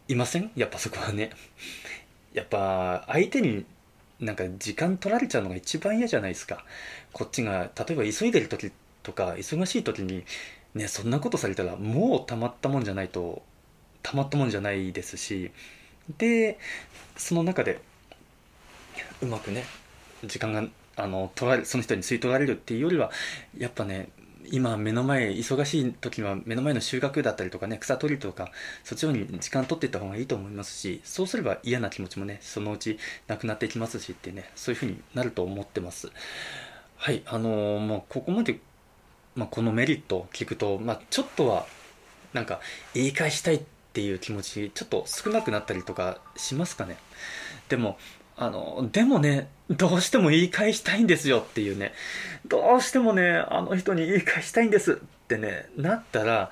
[0.08, 0.52] いません？
[0.56, 1.32] やっぱそこはね。
[2.34, 3.64] やっぱ相手に
[4.24, 6.64] なんか時間取られちゃうのが一番嫌じゃないですか。
[7.12, 8.72] こっちが例えば急いでる時
[9.04, 10.24] とか忙しい時に
[10.74, 13.44] ねそんなことされたらもうたまったもんじゃないと
[14.02, 15.52] たまったもんじゃないですし。
[16.18, 16.60] で
[17.16, 17.80] その中で
[19.22, 19.64] うまくね
[20.26, 23.12] 時間があの取られその人に吸い取られるっていうよりは
[23.58, 24.10] やっぱね
[24.52, 28.52] 今目の前忙しい時は目の前の収穫だったりとかね草取りとか
[28.84, 36.12] そっちに時間取っていった方がいいと思いますしそうすれば嫌な気持ちもねそのうちなくなってきますしってねそういうふうになると思ってます。
[36.98, 38.60] はいあのー、もうここまで、
[39.36, 41.66] まあ、このメリットを聞くと、まあ、ちょっとは
[42.32, 42.62] なんか
[42.94, 43.62] 言い返したいっ
[43.94, 46.98] ていう気持ちちょっと少なくなったりとかしますかね。
[47.70, 47.98] でも
[48.38, 51.94] あの、でもね、どうしても言い返したいんですよっていうね、
[52.48, 54.96] どうしてもね、あの人に言い返したいんですっ
[55.28, 56.52] てね、なったら、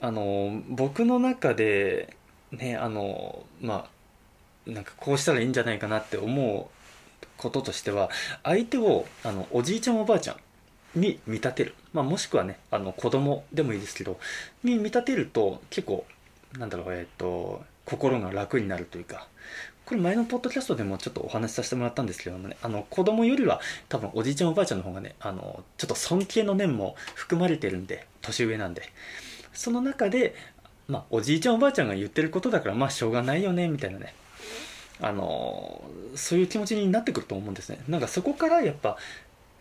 [0.00, 2.16] あの、僕の中で、
[2.52, 3.98] ね、あの、まあ、
[4.68, 8.10] なんかこうしたらいいんじゃないかなって思うこととしては
[8.42, 10.36] 相手をあのおじいちゃんおばあちゃ
[10.94, 14.18] んに見立てる、まあ、もしくはねあの子供でもいいですけど
[14.62, 16.04] に見立てると結構
[16.58, 19.26] なんだろうえっ、と心が楽になるというか
[19.88, 28.82] これ前のポッドキャストでもちょっとお話しさせてもらったんですけどもねあの子供よりは多分おじいちゃんおばあちゃんの方がねあのちょっと尊敬の念も含まれてるんで年上なんで。
[29.54, 30.34] その中で
[30.88, 34.12] まあおじいちゃんおばあちゃんが言ってることだからまあしょうがないよねみたいなね。
[35.00, 35.82] あの
[36.14, 37.78] そういう気持ちになってくると思うんですね。
[37.88, 38.98] なんかそこからやっぱ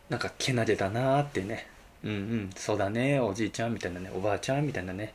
[0.10, 1.68] なんかけなげだなーってね。
[2.04, 2.50] うんうん。
[2.54, 4.12] そうだねおじいちゃんみたいなね。
[4.14, 5.14] おばあちゃんみたいなね。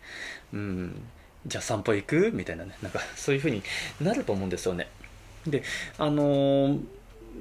[0.54, 1.02] うん。
[1.46, 2.30] じゃあ散歩行く？
[2.32, 2.74] みたいなね。
[2.82, 3.62] なんかそういう風に
[4.00, 4.88] なると思うんですよね。
[5.46, 5.62] で
[5.98, 6.78] あの、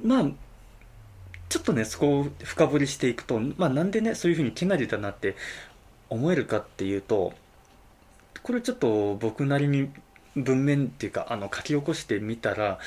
[0.04, 0.30] まあ
[1.48, 5.36] ちょっとねそこを深掘りしていくとまあなんでねそういう風にけなげだなって
[6.08, 7.34] 思えるかっていうと
[8.42, 9.90] これちょっと僕なりに
[10.34, 12.78] 文面っていうかあの書き起こしてみたら、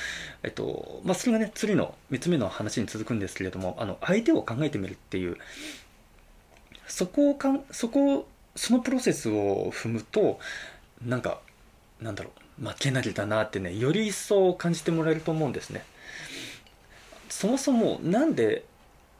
[0.42, 5.36] えっとまあ、それがね次の3つ目の話に続くんですけれどもあの相手を考えてみるっていう
[6.86, 8.26] そこをかんそこ
[8.56, 10.40] そのプロセスを踏むと
[11.04, 11.40] なんか
[12.00, 15.84] なんだろう負けなりだなってねより一層感じてもらえると思うんですね
[17.28, 18.64] そもそもなんで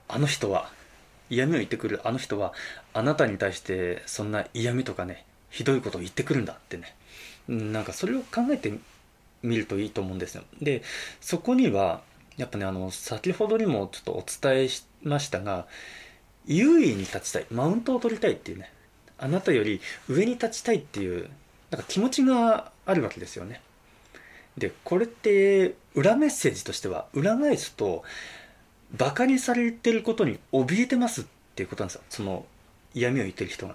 [0.09, 0.71] あの人は
[1.29, 2.53] 嫌味を言ってくるあの人は
[2.93, 6.95] あなたに対してそんな嫌味とかねひどいことを言ってくるんだってね
[7.49, 8.79] なんかそれを考えて
[9.43, 10.43] みるといいと思うんですよ。
[10.61, 10.83] で、
[11.21, 12.03] そこには、
[12.37, 15.67] やっぱね、あの、先ほどにもちょっとお伝えしましたが、
[16.47, 18.71] 優位に立ちたい、マウントを取りたいっていうね、
[19.19, 21.31] あなたより上に立ちたいっていう、
[21.71, 23.61] なんか気持ちがあるわけですよね。
[24.57, 28.05] で、これって、裏メッセージとしては、裏返すと、
[28.97, 31.25] バカにされてることに怯えてますっ
[31.55, 32.03] ていうことなんですよ。
[32.09, 32.47] その
[32.95, 33.75] 嫌味を言ってる人が。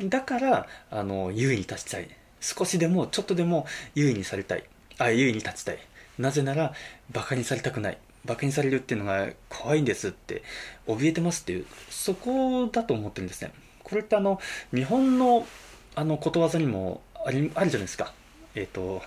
[0.00, 2.08] だから、あの、優位に立ちたい。
[2.42, 4.64] 少しでもちょっとでも優位にされたい
[4.98, 5.78] あ優位に立ちたい
[6.18, 6.74] なぜなら
[7.10, 10.42] バカにされたくないバカにされるっていうのが怖いんですって
[10.86, 13.52] 怯えてますっていうそこだと思ってるんですね
[13.82, 14.40] これってあの
[14.74, 15.46] 日本の
[15.94, 18.12] あのことわざにもありあるじゃないですか。
[18.54, 19.02] えっ、ー、と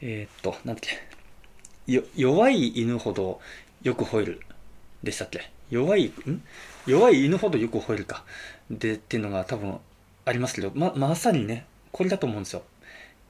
[0.00, 2.00] えっ、ー、となんだっけ。
[2.16, 3.40] 弱い犬ほど
[3.82, 4.40] よく吠える
[5.02, 5.50] でしたっけ？
[5.70, 6.42] 弱いん？
[6.86, 8.24] 弱い犬ほどよく吠えるか。
[8.70, 9.78] でっていうのが多分
[10.24, 12.62] ありますけどままさにねこれだと思うんですよ。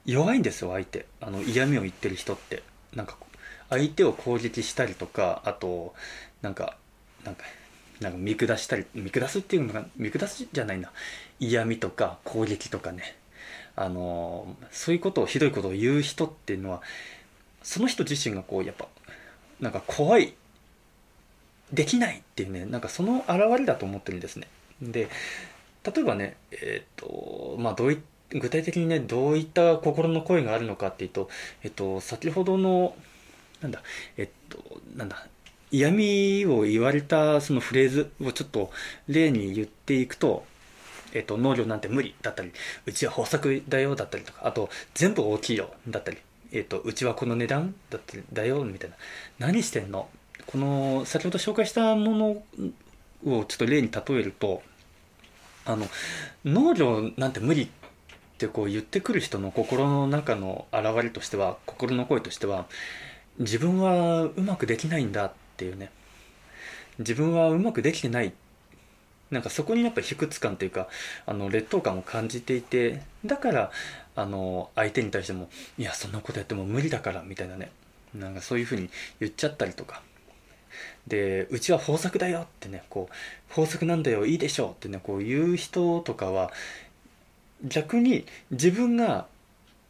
[0.05, 1.05] 弱いんですよ相手。
[1.21, 2.63] あの嫌味を言ってる人って。
[2.93, 3.17] なんか
[3.69, 5.93] 相手を攻撃したりとかあと
[6.41, 6.75] なんか
[7.23, 7.43] なんか
[7.99, 10.91] なんか見下したり見下すっていうのが見下すじゃないな。
[11.39, 13.15] 嫌味とか攻撃とかね。
[13.75, 16.81] あのそういうことをひどいことを言う人っていうのは
[17.63, 18.89] その人自身がこうやっぱ
[19.61, 20.33] なんか怖い
[21.71, 24.47] できないっていうねなんかその表れだと思ってるんですね。
[24.81, 25.07] で
[25.85, 27.99] 例えばねえっ、ー、とまあどうい
[28.31, 31.29] 具体的にねどういった心の声があるのかっていうと、
[31.63, 32.95] えっと、先ほどの
[33.61, 33.81] なんだ
[34.17, 34.59] えっと
[34.95, 35.25] なんだ
[35.71, 38.71] 嫌味を言われたそのフレーズをちょっと
[39.07, 40.43] 例に言っていくと、
[41.13, 42.51] えっと、農業なんて無理だったり
[42.85, 46.17] うちは豊作だよだったりとかあと全部大きいよだったり、
[46.51, 48.95] えっと、うちはこの値段だったりだよみたいな。
[49.39, 50.07] 何してんの？
[50.45, 52.43] この先ほど紹介したものを
[53.23, 54.63] ちょっと例に例えると
[55.65, 55.85] あの
[56.45, 57.67] 農業なんて無理っ
[58.37, 62.65] てこう言ってくる人の心の中の表れとしては心の声としては
[63.37, 65.91] 自分はうまくできないんだっていうね。
[66.97, 68.35] 自分はうまくできてないって
[69.31, 70.87] なんかそこにやっぱ卑屈感というか
[71.25, 73.71] あの劣等感を感じていてだから
[74.15, 77.71] あの相手に対してもいやそんなことやっても無理だからみたいなね。
[78.13, 78.89] なんかそういうふうに
[79.19, 80.01] 言っちゃったりとか。
[81.07, 83.13] でうちは豊作だよってねこう
[83.49, 86.51] 豊作なんだよいいでしょうってねこう言う人とかは
[87.63, 89.25] 逆に自分が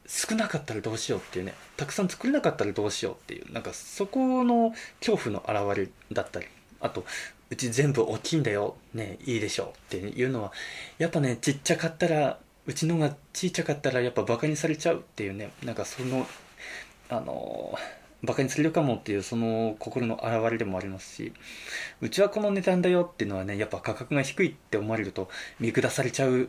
[0.08, 6.48] 少なかったらどうしようっていうねたくさん作れなかったらどうしようっていうなんかそこの恐怖の表れだったり
[6.80, 7.06] あと
[7.50, 8.76] うち全部大きいんだよ。
[8.94, 9.66] ねいいでしょ。
[9.66, 10.52] うっていうのは
[10.98, 15.52] やっぱねちっちゃかったらうちのがちっちゃかったらやっぱバカにされちゃうっていうね。
[15.64, 16.28] なんかその
[17.10, 17.78] あの
[18.22, 21.34] バカにされるかもっていうその心の表れでもありますし
[22.02, 26.48] うちはこの値段だよっていうのはねやっぱ価格が低いって思われると見下されちゃうっ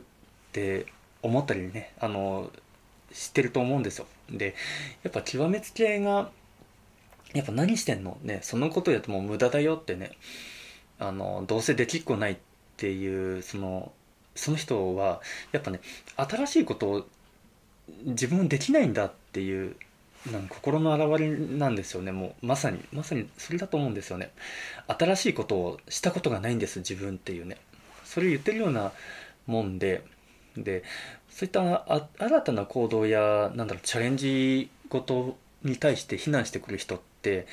[0.52, 0.86] て
[1.22, 2.50] 思ったりねあの
[3.12, 4.06] 知ってると思うんですよ。
[4.30, 4.54] で
[5.04, 6.30] やっぱ極めつけが
[7.34, 8.18] やっぱ何してんの？
[8.22, 10.10] ねそのことやっても無駄だよってね
[11.00, 12.36] あのどうせできっこないっ
[12.76, 13.92] ていうその
[14.36, 15.80] その人はやっぱね
[16.16, 17.06] 新しいことを
[18.04, 19.76] 自分できないんだっていう
[20.30, 22.12] なん心の表れなんですよね。
[22.12, 24.30] もうまさにまさにそれだと思うんですよね。
[24.86, 27.56] 新しいことをしたことがないんです自分っていうね。
[28.04, 28.92] それを言ってるような
[29.46, 30.04] もんで
[30.56, 30.84] で
[31.30, 37.46] そういった新たな行動やなんだろうチャレンジごとに対して非難してくる人って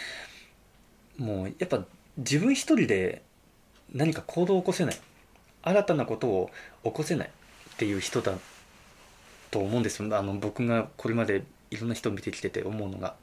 [1.18, 1.86] もうやっぱ
[2.18, 3.22] 自分一人で
[3.94, 4.98] 何か行動を起こせない。
[5.64, 6.50] 新たなことを
[6.84, 8.34] 起こせないっていう人だ
[9.52, 10.18] と思うんですよ。
[10.18, 13.16] あの僕がこれまでいろんな人を見てきてて思うのが。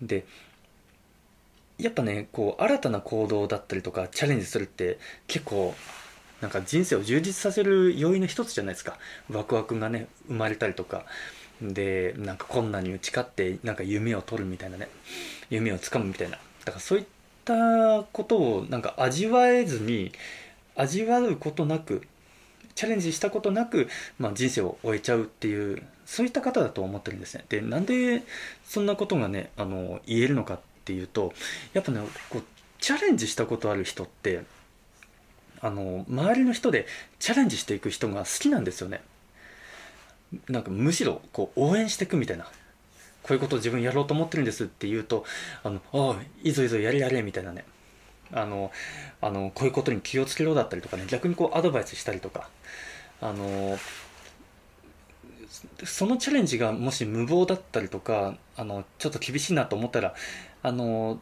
[0.00, 0.24] で
[1.78, 5.74] やっぱねこう新たな行動だったりとかチャレンジするって結構
[6.40, 8.98] なんか人生を充実させる要因の一つじゃないですか。
[9.30, 11.04] ワクワクがね生まれたりとか。
[11.60, 14.88] でなんか困難に打ち勝ってなんか夢を取るみたいなね。
[15.50, 16.38] 夢をつかむみたいな。
[16.64, 17.04] だからそういっ
[17.40, 20.12] ったことをなんか味わえずに
[20.76, 22.02] 味わうことなく
[22.74, 27.44] チャレンジしたことなく、まあ、人生を終えちゃうっていうそういった方だと思ってるんですね。
[27.48, 28.22] でなんで
[28.64, 31.32] そんなことがねあの言えるのかっていうと
[31.72, 32.00] やっぱね
[32.30, 32.42] こう
[32.78, 34.42] チャレンジしたことある人って
[35.60, 36.86] あの周りの人で
[37.18, 39.02] チャレンジしていく人が好きなんですよね。
[40.48, 42.46] なんかむしろこう応援していくみたいな。
[43.22, 45.24] こういうことを自分やろうと思ってるんですって言うと
[45.62, 47.64] あのああいいぞいいぞやれやれみたいなね。
[48.32, 48.70] あの
[49.20, 52.48] あのこういうことに気をつけろだったりとかね逆にこうアドバイスしたりとか。
[53.22, 53.78] あの
[55.84, 60.14] そのチャレンジがもし無謀だったりとかあのちょっと厳しいなと思ったら
[60.62, 61.20] あの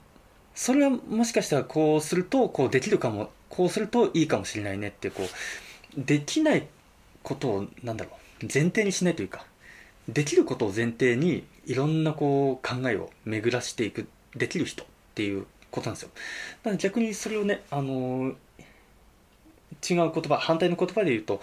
[0.55, 6.67] それはもしかしたらこうするとこうできるかもこうするといいかもしれないねってこうできない
[7.23, 8.11] ことをなんだろ
[8.43, 9.45] う前提にしないというか
[10.09, 16.11] できることを前提にいろんなこう考えを巡らしていくできる人っていうことなんですよ。
[16.65, 18.33] だから逆にそれをねあの
[19.89, 21.41] 違う言葉反対の言葉で言うと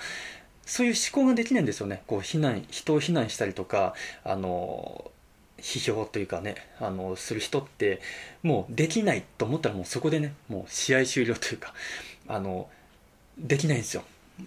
[0.65, 2.01] そういう思考ができないんですよね。
[2.07, 5.11] こう非難人を非難したりとかあの
[5.59, 8.01] 批評というかねあのする人って
[8.41, 11.73] もうできないと思ったらもうそこでねもう試合終了というか
[12.27, 12.67] あの
[13.37, 14.03] できないんですよ。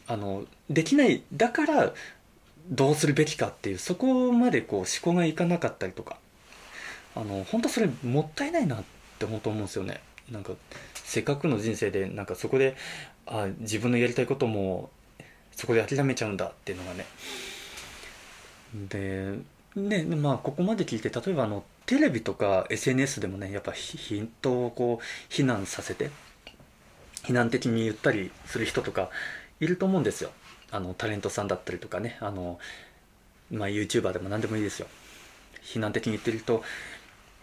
[0.09, 1.95] あのできないだから
[2.69, 6.19] どうするべきかっていうそこまでこう思考がいかなかったりとか
[7.17, 8.85] あの本当それもったいないなっ
[9.19, 10.01] て本当思うんですよね。
[10.31, 10.53] なんか
[10.95, 12.77] せっかくの人生でなんかそこで
[13.27, 14.91] あ自分のやりたいことも
[15.53, 17.07] そこで諦めちゃうんだっていうのがね。
[18.91, 19.39] で
[19.75, 26.11] ねまあここまで聞いて例えばあのテレビとか SNS でもねやっぱ人をこう非難させて
[27.25, 29.11] 非難的に言ったりする人とか
[29.61, 30.31] いると思うんですよ。
[30.71, 32.59] あのタレントさんだったりとかねあの、
[33.51, 34.89] まあ、YouTuber でも何でもいいですよ。
[35.63, 36.63] 非難的に言ってる人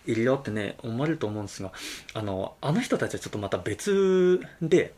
[0.07, 1.71] いるよってね思われると思うんですが
[2.13, 4.93] あのあの人たちはちょっとまた別で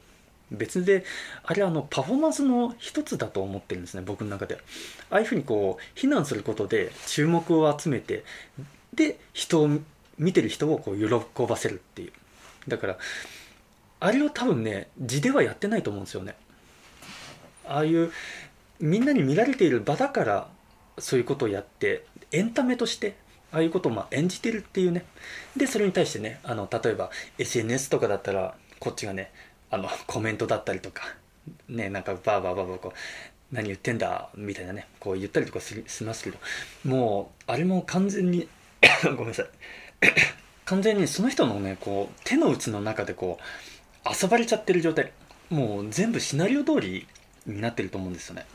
[0.52, 1.04] 別で
[1.44, 4.58] あれあのパフォーマンスの一つだと思ってるんですね僕の中で。
[5.10, 8.24] ああいうふうにこう非難することで注目を集めて
[8.94, 9.70] で人を
[10.18, 12.12] 見てる人をこう喜ばせるっていう。
[12.68, 12.98] だから
[14.00, 16.36] あれを多分ね字ではやってないと思うんですよね。
[17.70, 18.12] ああいう
[18.80, 20.48] みんなに見られている場だから
[21.00, 23.16] そういうことをやってエンタメとして
[23.52, 25.06] ああいうことをま演じてるっていうね。
[25.56, 29.32] でそれに対してねあの例えば SNS とかだったらこっちがね
[29.70, 31.04] あのコメントだったりとか
[31.70, 36.38] ねなんかバーバーバーバーこう何言ってんだみたいなねこう言ったりとかしますけど
[36.84, 38.48] もうあれも完全に
[39.04, 39.46] ごめんなさい。
[40.66, 43.40] 完全にその人のねこう手の内の中でこ
[44.06, 45.12] う遊ばれちゃってる状態。
[45.50, 47.08] もう全部シナリオ通り
[47.48, 48.46] になってると思うんですよね。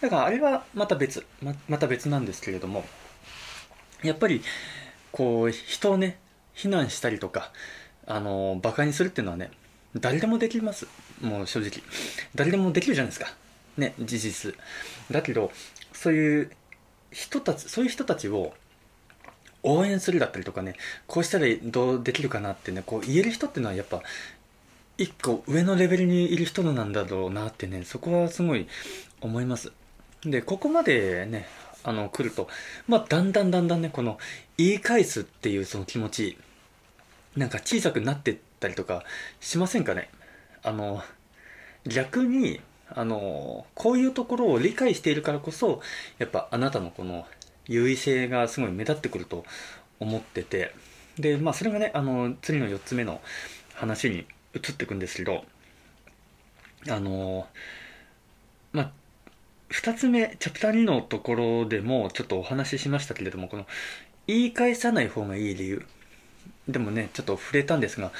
[0.00, 2.84] だからあれはまた別ままた別なんですけれども
[4.02, 4.42] やっぱり
[5.12, 6.18] こう人をね
[6.54, 7.52] 非難したりとか
[8.06, 9.50] あのバカにするっていうのはね
[9.94, 10.86] 誰でもできます。
[11.20, 11.82] もう正直。
[12.34, 13.32] 誰でもできるじゃないですか。
[13.76, 14.54] ね事実。
[15.10, 15.50] だけど
[15.92, 16.50] そういう
[17.10, 18.54] 人たちそういう人たちを
[19.62, 20.74] 応援するだったりとかね
[21.06, 24.02] こうしたらどうできるかなってねこう言える人っていうのはやっぱ
[25.00, 28.68] 一個上のレベルにいる人なんだろうなってねそこはすごい
[29.22, 29.72] 思います。
[30.22, 31.48] でここまでね
[31.82, 32.48] あの来ると
[32.86, 34.18] まあだんだんだんだんねこの
[34.58, 36.36] 言い返すっていうその気持ち
[37.34, 39.02] なんか小さくなってったりとか
[39.40, 40.10] しませんかね？
[40.62, 41.02] あの
[41.86, 42.60] 逆に
[42.90, 45.80] あのこういうところを理解しているからこそ
[46.18, 47.24] やっぱあなたのこの
[47.66, 49.44] 優位性がすごい目立ってくると
[49.98, 50.74] 思ってて。
[51.18, 53.20] でまあそれがねあの次の4つ目の
[53.74, 55.44] 話に移っていくんですけど
[56.88, 57.46] あの
[58.72, 58.90] まあ
[59.70, 63.66] 2つ目チャプター2のところでもちょっとお話ししましたけれどもこの
[64.26, 65.86] 言い返さない方がいい理由。
[66.68, 68.12] でもねちょっと触れたんですが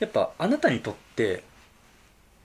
[0.00, 1.44] やっぱあなたにとって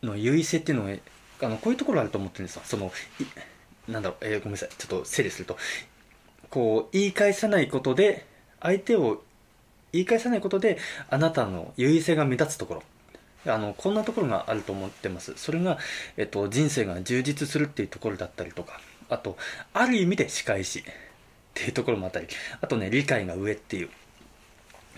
[0.04, 0.96] の優位性っていうのは
[1.42, 2.62] あのこういうところあると思ってるんですよ。
[2.66, 2.92] その
[3.88, 4.70] なんだろう、えー、ごめんなさい。
[4.78, 5.58] ちょっと整理すると。
[6.50, 8.26] こう言い返さないことで
[8.62, 9.24] 相手を
[9.92, 10.78] 言い返さないことで
[11.10, 12.84] あなたの優位性が目立つところ。
[13.46, 15.34] あのこんなところがあると思ってます。
[15.36, 15.78] それが、
[16.18, 18.80] えっと、人生が充実するっていうところだったりとか
[19.10, 19.38] あと
[19.74, 20.84] ある意味で仕返し っ
[21.54, 22.28] ていうところもあったり
[22.62, 23.90] あとね理解が上っていう。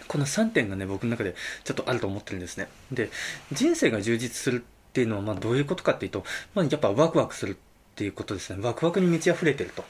[0.07, 2.67] この3点がね僕の中でちょっとあると思ってるんですね。
[2.91, 3.11] で
[3.51, 6.23] 人生が充実するっていうのはまあどういうことかっていうと、
[6.55, 7.55] まあ、やっぱワクワクするっ
[7.95, 8.63] ていうことですね。
[8.65, 9.85] ワクワクに満ち溢れてると。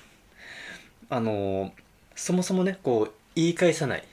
[1.10, 1.74] あの
[2.16, 4.04] そもそもねこう言い返さない。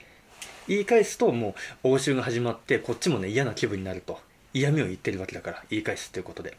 [0.69, 4.19] 言い返すともう応酬が始まってこっちもね嫌な気分になると。
[4.57, 6.51] 嫌味を言ってるわけだから言い返すっていうことで。
[6.51, 6.53] っ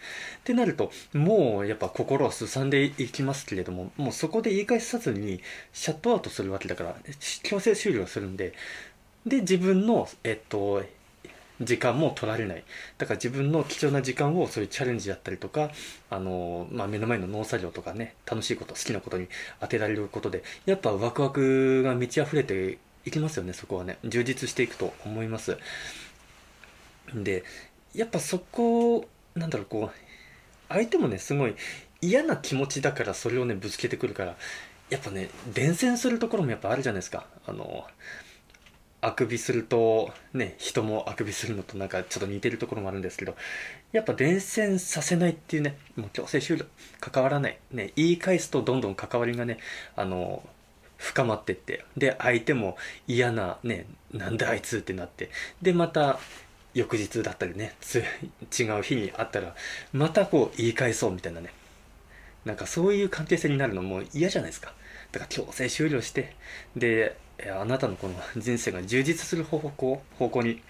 [0.45, 5.41] てなるともうやっぱ心はすさんでいきますけれどももうそこで言い返さずに
[5.73, 6.97] シャットアウトするわけだから
[7.43, 8.53] 強制終了するんで。
[9.27, 10.83] で自分のえっと
[11.61, 12.65] 時間も取られない。
[12.99, 15.71] だから自分の貴重な時間をそういうチャレンジだったりとか
[16.09, 19.27] あの、まあ、目の前の農作業とかね楽しいこと好きなことに
[19.61, 23.99] 当てられることでやっぱワクワクが満ち溢れていきますよねそこはね。
[24.05, 25.59] 充実していくと思います。
[27.15, 27.45] で
[27.95, 29.99] やっぱそこなんだろうこう
[30.69, 31.55] 相手もねすごい
[32.01, 34.37] 嫌な気持ちだからそれをねぶつけてくるから
[34.91, 37.27] やっぱね伝染するところもやっぱあるじゃないですか。
[37.47, 37.85] あの
[39.01, 43.37] あくびするとね人もあくびするのとなんかちょっと似てるところもあるんですけど
[43.93, 46.65] やっぱ伝染させないっていうねもう強制終了
[47.01, 47.59] 関わらない。
[47.71, 49.59] ね言い返すとどんどん関わりがね
[49.95, 50.43] あの
[50.97, 52.77] 深まってってで相手も
[53.07, 55.31] 嫌なねなんであいつってなって
[55.63, 56.19] でまた
[56.75, 57.75] 翌日だったりね
[58.59, 59.55] 違う日に会ったら
[59.93, 61.53] またこう言い返そうみたいなね。
[62.45, 64.73] なんかそういう関係性になるのも嫌じゃないですか。
[65.13, 66.35] だから強制終了して
[66.77, 67.17] で
[67.47, 70.61] あなたのこの人生が充実する方向方向に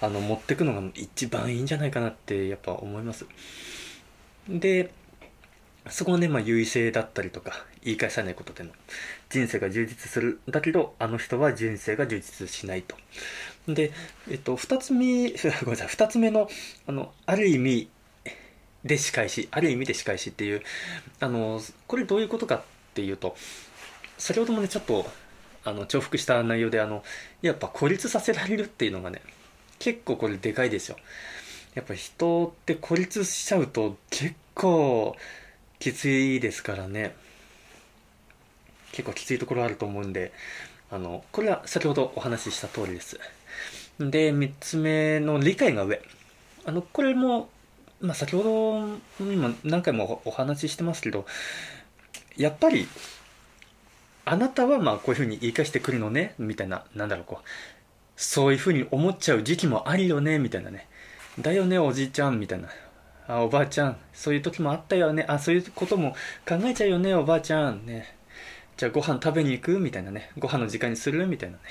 [0.00, 3.26] あの持ってくのが一番いいんじゃないかなってやっぱ思います。
[4.48, 4.90] で
[5.88, 8.70] そこはね、まあ、優位性だったりとか言い返さないことでの
[9.30, 12.96] 人生が充実するだけどあの人は人生が充実しないと。
[13.66, 13.92] で、
[14.30, 15.30] えっと、二つ目
[15.64, 16.50] ごめんなさい二つ目の
[16.86, 17.88] あのある意味
[18.84, 20.62] で仕返しある意味で仕返しっていう
[21.20, 22.62] あのこれどういうことかっ
[22.94, 23.36] ていうと
[24.18, 25.10] 先ほどもねちょっと
[25.64, 27.04] あの重複した内容であの
[27.42, 29.22] やっぱ孤立させられるっていうのがね
[29.78, 30.96] 結構これでかいですよ。
[31.74, 35.16] やっぱ人って孤立しちゃうと結構
[35.80, 37.16] きついですからね。
[38.92, 40.32] 結構きついところあると思うんで
[40.90, 43.18] あのこれは先ほどお話しした通りです。
[43.98, 46.02] で3つ目の理解が上。
[46.66, 47.48] あのこれも、
[48.00, 51.24] まあ、先ほど今何回もお話ししてますけど
[52.36, 52.86] やっぱり
[54.26, 57.44] あなたはまあこういうふうに言い返してくるのねみたいななんだろうこう
[58.16, 60.86] そういうふうに思っちゃう時期もあるよねみたいなね。
[61.40, 62.68] だよねおじいちゃんみたいな。
[63.30, 65.24] あおばあちゃんそういう時もあったよね。
[65.28, 66.16] あそういうことも
[66.48, 67.86] 考えちゃうよねおばあちゃん。
[67.86, 68.16] ね。
[68.76, 69.78] じゃあご飯食べに行く？
[69.78, 70.30] みたいなね。
[70.38, 71.26] ご飯の時間にする？
[71.26, 71.62] みたいなね。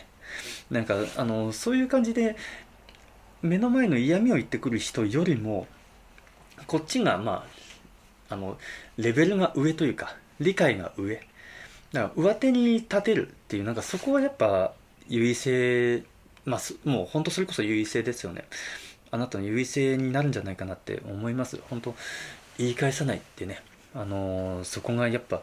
[0.72, 2.36] なんかあのそういう感じで
[3.42, 5.68] 目の前の嫌味を言ってくる人よりも
[6.68, 7.46] こっちがま
[8.30, 8.58] ああの
[8.98, 11.16] レベルが上というか理解が上。
[11.92, 14.74] だから上手に立てるっていうなんかそこはやっぱ
[15.08, 16.04] 優位性
[16.46, 18.46] まあもう本当それこそ優位性ですよね。
[19.12, 21.60] あなたの優位性になるんじゃないかなって思います。
[21.70, 21.96] 本当
[22.58, 23.62] 言い返さないってね。
[23.96, 25.42] あのー、そこがやっぱ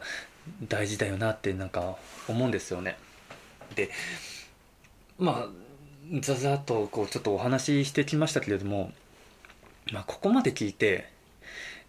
[0.67, 1.97] 大事だよなってなんか
[2.27, 2.97] 思うんですよね。
[3.75, 3.89] で
[5.19, 8.91] まあざざっとこうちょっとお話ししてきましたけれども、
[9.91, 11.09] まあ、ここまで聞いて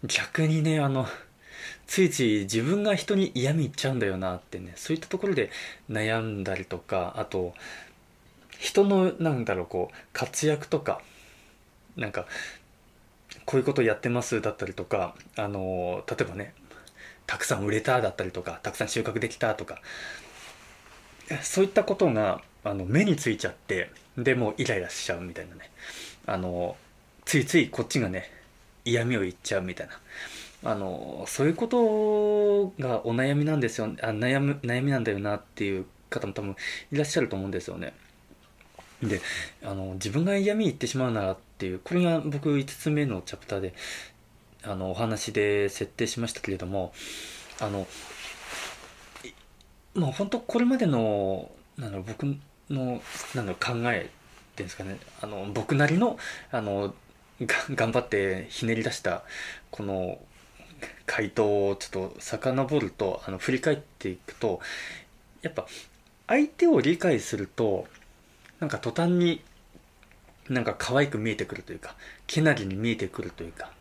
[0.03, 1.05] 逆にねあの
[1.87, 5.51] ついつい自分が人に嫌味言っちゃうんだよなってねそういったところで
[5.89, 7.53] 悩んだりとかあと
[8.57, 11.01] 人のなんだろうこう活躍とか
[11.99, 12.25] なんか
[13.45, 16.53] こういうことやってますだったりとかあの例えばね
[17.27, 19.81] たくさん売れただったりとかたくさん収穫できたとか
[21.43, 25.69] そういったことがあの目についちゃってでもイライラしちゃうみたいなね。
[26.25, 26.75] あの
[27.25, 28.31] ついついこっちがね
[28.83, 29.93] 嫌味を言っちゃうみたいな。
[30.71, 33.85] あのそういうことがお悩みなんですよ。
[34.01, 36.55] あ悩む悩みなんだよなっていう方も多分
[36.91, 37.93] いらっしゃると思うんですよね。
[39.01, 39.21] で
[39.63, 43.73] あの自分が嫌味言ってしまうならっていうこれが僕5つ目のチャプターで
[44.63, 46.93] あのお話で設定しましたけれども
[47.59, 47.85] あの
[49.93, 52.25] もう本当これまでのなん僕
[52.69, 53.01] の
[53.35, 56.17] なんだろう考えっていうんですかねあの僕なりの
[56.49, 56.93] あの
[57.41, 59.23] 頑張ってひねり出した
[59.69, 60.17] この
[61.05, 64.61] 回答をちょっと遡るとあの振り返っていくと
[65.41, 65.67] やっぱ
[66.25, 67.85] 相手を理解すると
[68.61, 69.41] なんか途端に
[70.49, 71.95] なんか可愛く見えてくるというか
[72.27, 73.71] けなげに見えてくるというか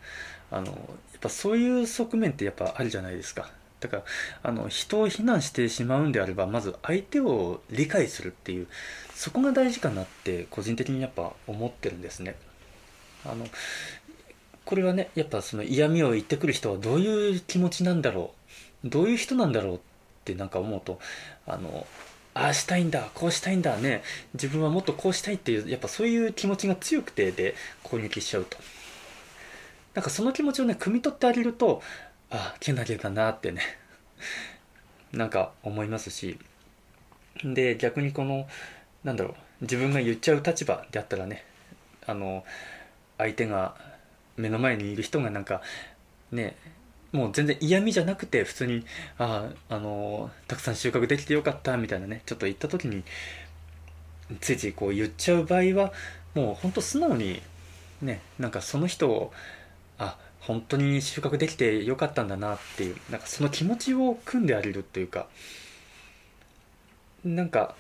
[0.51, 0.77] あのやっ
[1.21, 3.51] ぱそういう側面ってやっぱあるじゃないですか。
[3.81, 4.05] だから
[4.43, 8.67] あの人を非難してしまうんであればまず相手を理解するっていう
[9.15, 12.35] そこが大事かなって個人的にやっぱ思ってるんですね。
[13.25, 13.47] あの
[14.65, 18.33] これはねやっぱその嫌味を言ってくる人はどういう気持ちなんだろ
[18.85, 19.79] うどういう人なんだろうっ
[20.25, 20.99] てなんか思うと
[21.47, 21.87] あの
[22.39, 24.05] ああしたいんだこうしたいんだね。
[24.35, 28.57] 自分はもっとこうしたいっていうやっぱそういう気持ちが強くてで攻撃しちゃうと。
[29.95, 31.83] なんかその気持ちをね汲み取ってあげると
[32.31, 33.63] ああけなげだなってね。
[35.13, 36.39] なんか思いますし。
[37.43, 38.47] で逆にこの
[39.03, 41.45] なんだろう自分が言っちゃう立場であったらね
[42.07, 42.45] あの
[43.17, 43.77] 相手が
[44.37, 45.61] 目の前にいる人がなんか
[46.31, 46.57] ね
[47.13, 48.85] もう全然嫌味じゃなくて普通に
[49.19, 53.03] あああのたくさん収穫できてよかったみたいなねちょっと言った時に
[54.41, 55.93] ついついこう言っちゃう場合は
[56.35, 57.41] もうほんと素直に
[58.03, 59.33] ねなんかその人を
[59.99, 65.27] あ本当に収穫できてよかったんだなっていうなんかその気持ちを組んであげるっていうか
[67.25, 67.75] なんか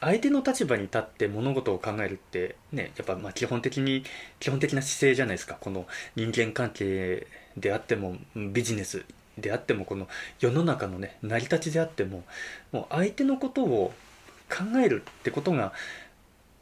[0.00, 4.04] 相手の立場に立って物事を考えるってねやっぱま基本的に
[4.38, 5.56] 基本的な姿勢じゃないですか。
[5.60, 7.26] この人間関係
[7.56, 9.04] であってもビジネス
[9.36, 10.08] であってもこの
[10.40, 12.24] 世の中のね成り立ちであっても
[12.72, 13.92] もう相手のことを
[14.48, 15.72] 考えるってことが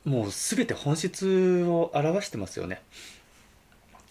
[0.04, 2.80] もう全て本質を表してますよね。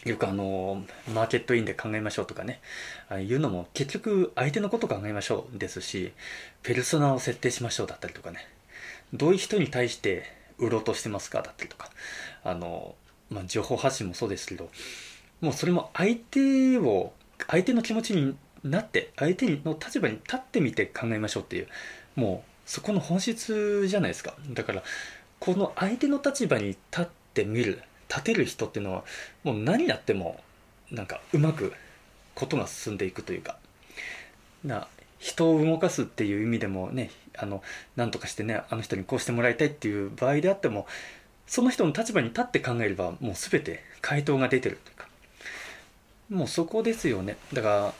[0.05, 2.61] よくあのマーケットインで考えましょうとかね。
[3.09, 6.13] ああいうのも結局相手のこと考えましょうですし
[6.61, 8.47] ペルソナを設定しましょうだったりとかね。
[9.17, 10.23] どういう人に対して
[10.57, 11.89] 売ろうとしてますかだったりとか。
[12.43, 12.95] あの、
[13.29, 14.69] まあ、情報発信もそうですけど
[15.41, 17.11] もうそれも相手を
[17.47, 21.67] 相手の気持ちになって相手の立場に立ってみて考えましょうっていう
[22.15, 24.33] もうそこの本質じゃないですか。
[24.51, 24.83] だから
[25.39, 29.03] この相手の立場に立ってみる立てる人っていうのは
[29.43, 30.41] もう何やっても
[30.91, 31.73] なんかうまく
[32.33, 33.57] ことが進んでいくというか。
[34.63, 34.87] な
[35.25, 37.63] 人を動かすっていう意味でもねあの
[37.95, 40.85] 何とかしてねあの人にこうしてもらいたいっていう場合であっても
[41.47, 45.07] その人の立場に立って考えればもう全て回答が出てるというか。
[46.29, 47.37] もうそこですよね。
[47.53, 47.93] だから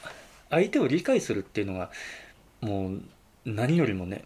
[0.50, 1.92] 相手を理解するっていうのが
[2.62, 3.02] もう
[3.46, 4.26] 何よりもね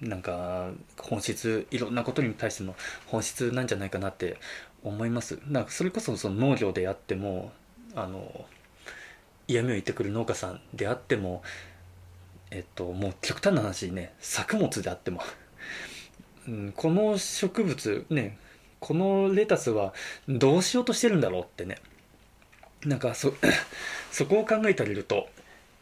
[0.00, 2.74] なんか本質いろんなことに対しての
[3.06, 4.38] 本質なんじゃないかなって
[4.82, 5.38] 思います。
[5.46, 7.52] なんかそれこそその農業であっても
[7.94, 8.46] あの
[9.46, 11.42] 嫌味を言ってくる農家さんであっても
[12.50, 15.22] えっともう極端な話ね作物であっても、
[16.48, 18.38] うん、この植物ね
[18.80, 19.92] このレタスは
[20.28, 21.76] どうしようとしてるんだろうってね。
[22.84, 23.34] なんかそ
[24.10, 25.28] そこを考えてあげると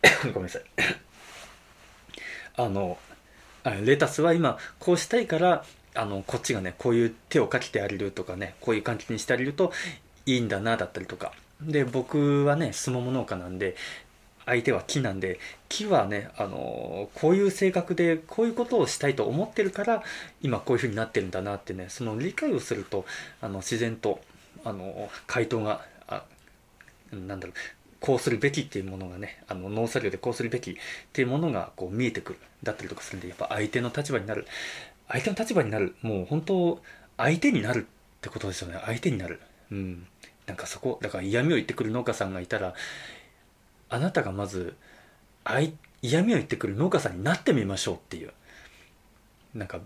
[0.34, 0.62] ごめんなさい。
[2.56, 2.98] あの
[3.84, 5.64] レタスは今こうしたいから
[5.94, 9.72] あのこっちがねこういう手をかけてあげるとかねこういう感じにしてあげると
[10.26, 11.32] いいんだなだったりとか。
[11.60, 13.74] で僕はねすもも農家なんで
[14.48, 15.38] 相手は木なんで
[15.68, 20.02] 木はねあのこういう性格でこういうことをしたいと思ってるから
[20.40, 23.04] 今こういう風になってるんだなってねその理解をすると
[23.42, 24.20] あの自然と
[24.64, 26.24] あの回答があ
[27.12, 27.54] なんだろう
[28.00, 30.74] こうするべきっていうものがねあの農作業でこうするべきっ
[31.12, 34.46] ていうものがこう見えてくるだったりとかするんでやっぱ相手の立場になる。
[35.08, 35.94] 相手の立場になる。
[36.02, 36.82] もう本当
[37.16, 38.80] 相手になるってことですよね。
[38.84, 39.40] 相手になる。
[39.72, 40.06] うん。
[40.46, 42.74] なんかそこだから嫌味を言ってくる農家さんがいたら
[43.88, 44.74] あなたがまず
[46.02, 48.32] 嫌味を言ってくる農家さんになってみましょうっていう
[49.54, 49.80] なんか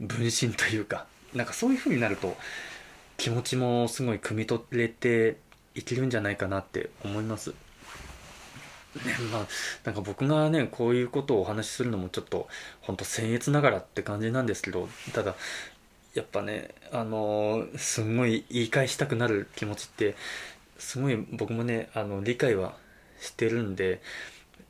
[0.00, 2.36] 分身というかなんかそういう風になると
[3.16, 5.36] 気持ちもすごい汲み取れて
[5.74, 7.50] いけるんじゃないかなって思います。
[7.50, 7.56] ね、
[9.32, 9.46] まあ
[9.84, 12.48] なんか僕がねこういうことをお話しするのもちょっと
[12.82, 15.34] ほんと僭越ながらって感じなんですけどただ
[16.14, 20.14] やっぱねあのすんごい言い返したくなる気持ちって
[20.78, 22.76] すごい僕もねあの理解は
[23.22, 24.02] してるんで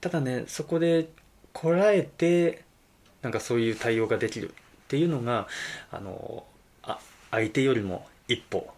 [0.01, 1.09] ただねそこで
[1.53, 2.65] こらえて
[3.23, 4.53] なんかそういう対応ができるっ
[4.89, 5.49] ていうのが
[5.91, 6.45] あの
[6.83, 6.99] あ
[7.31, 8.69] 相手よりも一歩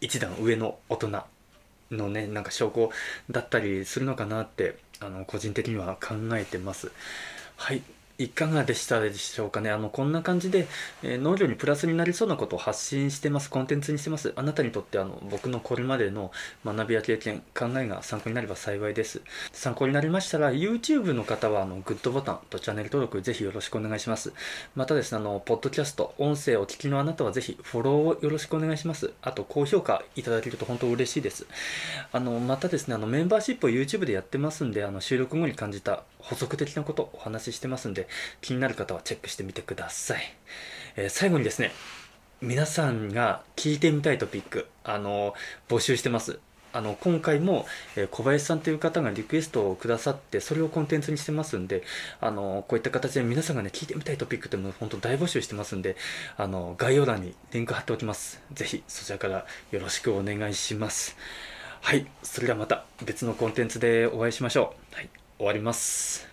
[0.00, 1.22] 一段上の大人
[1.90, 2.90] のねなんか証拠
[3.30, 6.90] だったりするのかなってあの個人的には考えてます。
[7.56, 7.82] はい。
[8.20, 9.70] いかがでしたでしょうかね？
[9.70, 10.66] あのこんな感じで、
[11.04, 14.32] えー、農業にプラスになりそうなことを発信してますコンテンツにしてます。
[14.34, 16.32] あなたにとってあの僕のこれまでの
[16.64, 19.22] 学びや経験考えが参考になれば幸いです。
[19.52, 24.32] 参考になりましたら YouTube の方はあのグッドボタンとチャンネル登録ぜひよろしくお願いします。
[24.74, 29.12] またですねあのポッドキャスト音声をお聞きのあなたはぜひフォローをよろしくお願いします。
[29.22, 31.46] あと高評価いただけると本当嬉しいです。
[32.10, 38.07] あのまたですねあのメンバーシップを YouTube でやってますんであの収録後に感じた補足的なことをお話ししてますんで
[38.40, 40.22] 気になる方はチェックしてみてください、
[40.96, 41.72] えー、最後にですね
[42.40, 45.34] 皆さんが聞いてみたいトピックあの
[45.68, 46.38] 募集してます。
[46.72, 47.66] あの今回も、
[48.10, 51.82] 小林さんという方がリクエストをくださってそれをコンテンツにしてますんで
[52.20, 55.96] あのこういった形で皆さんがね聞いてみたいトピックっていうのを本当大募集してますんで
[56.36, 58.40] あの概要欄にリンク貼っておきます。
[58.52, 61.16] ぜひそちらからよろしくお願いします。
[61.80, 66.27] はいそれではまた別のコンテンツでお会いしましょう、はい、終わります。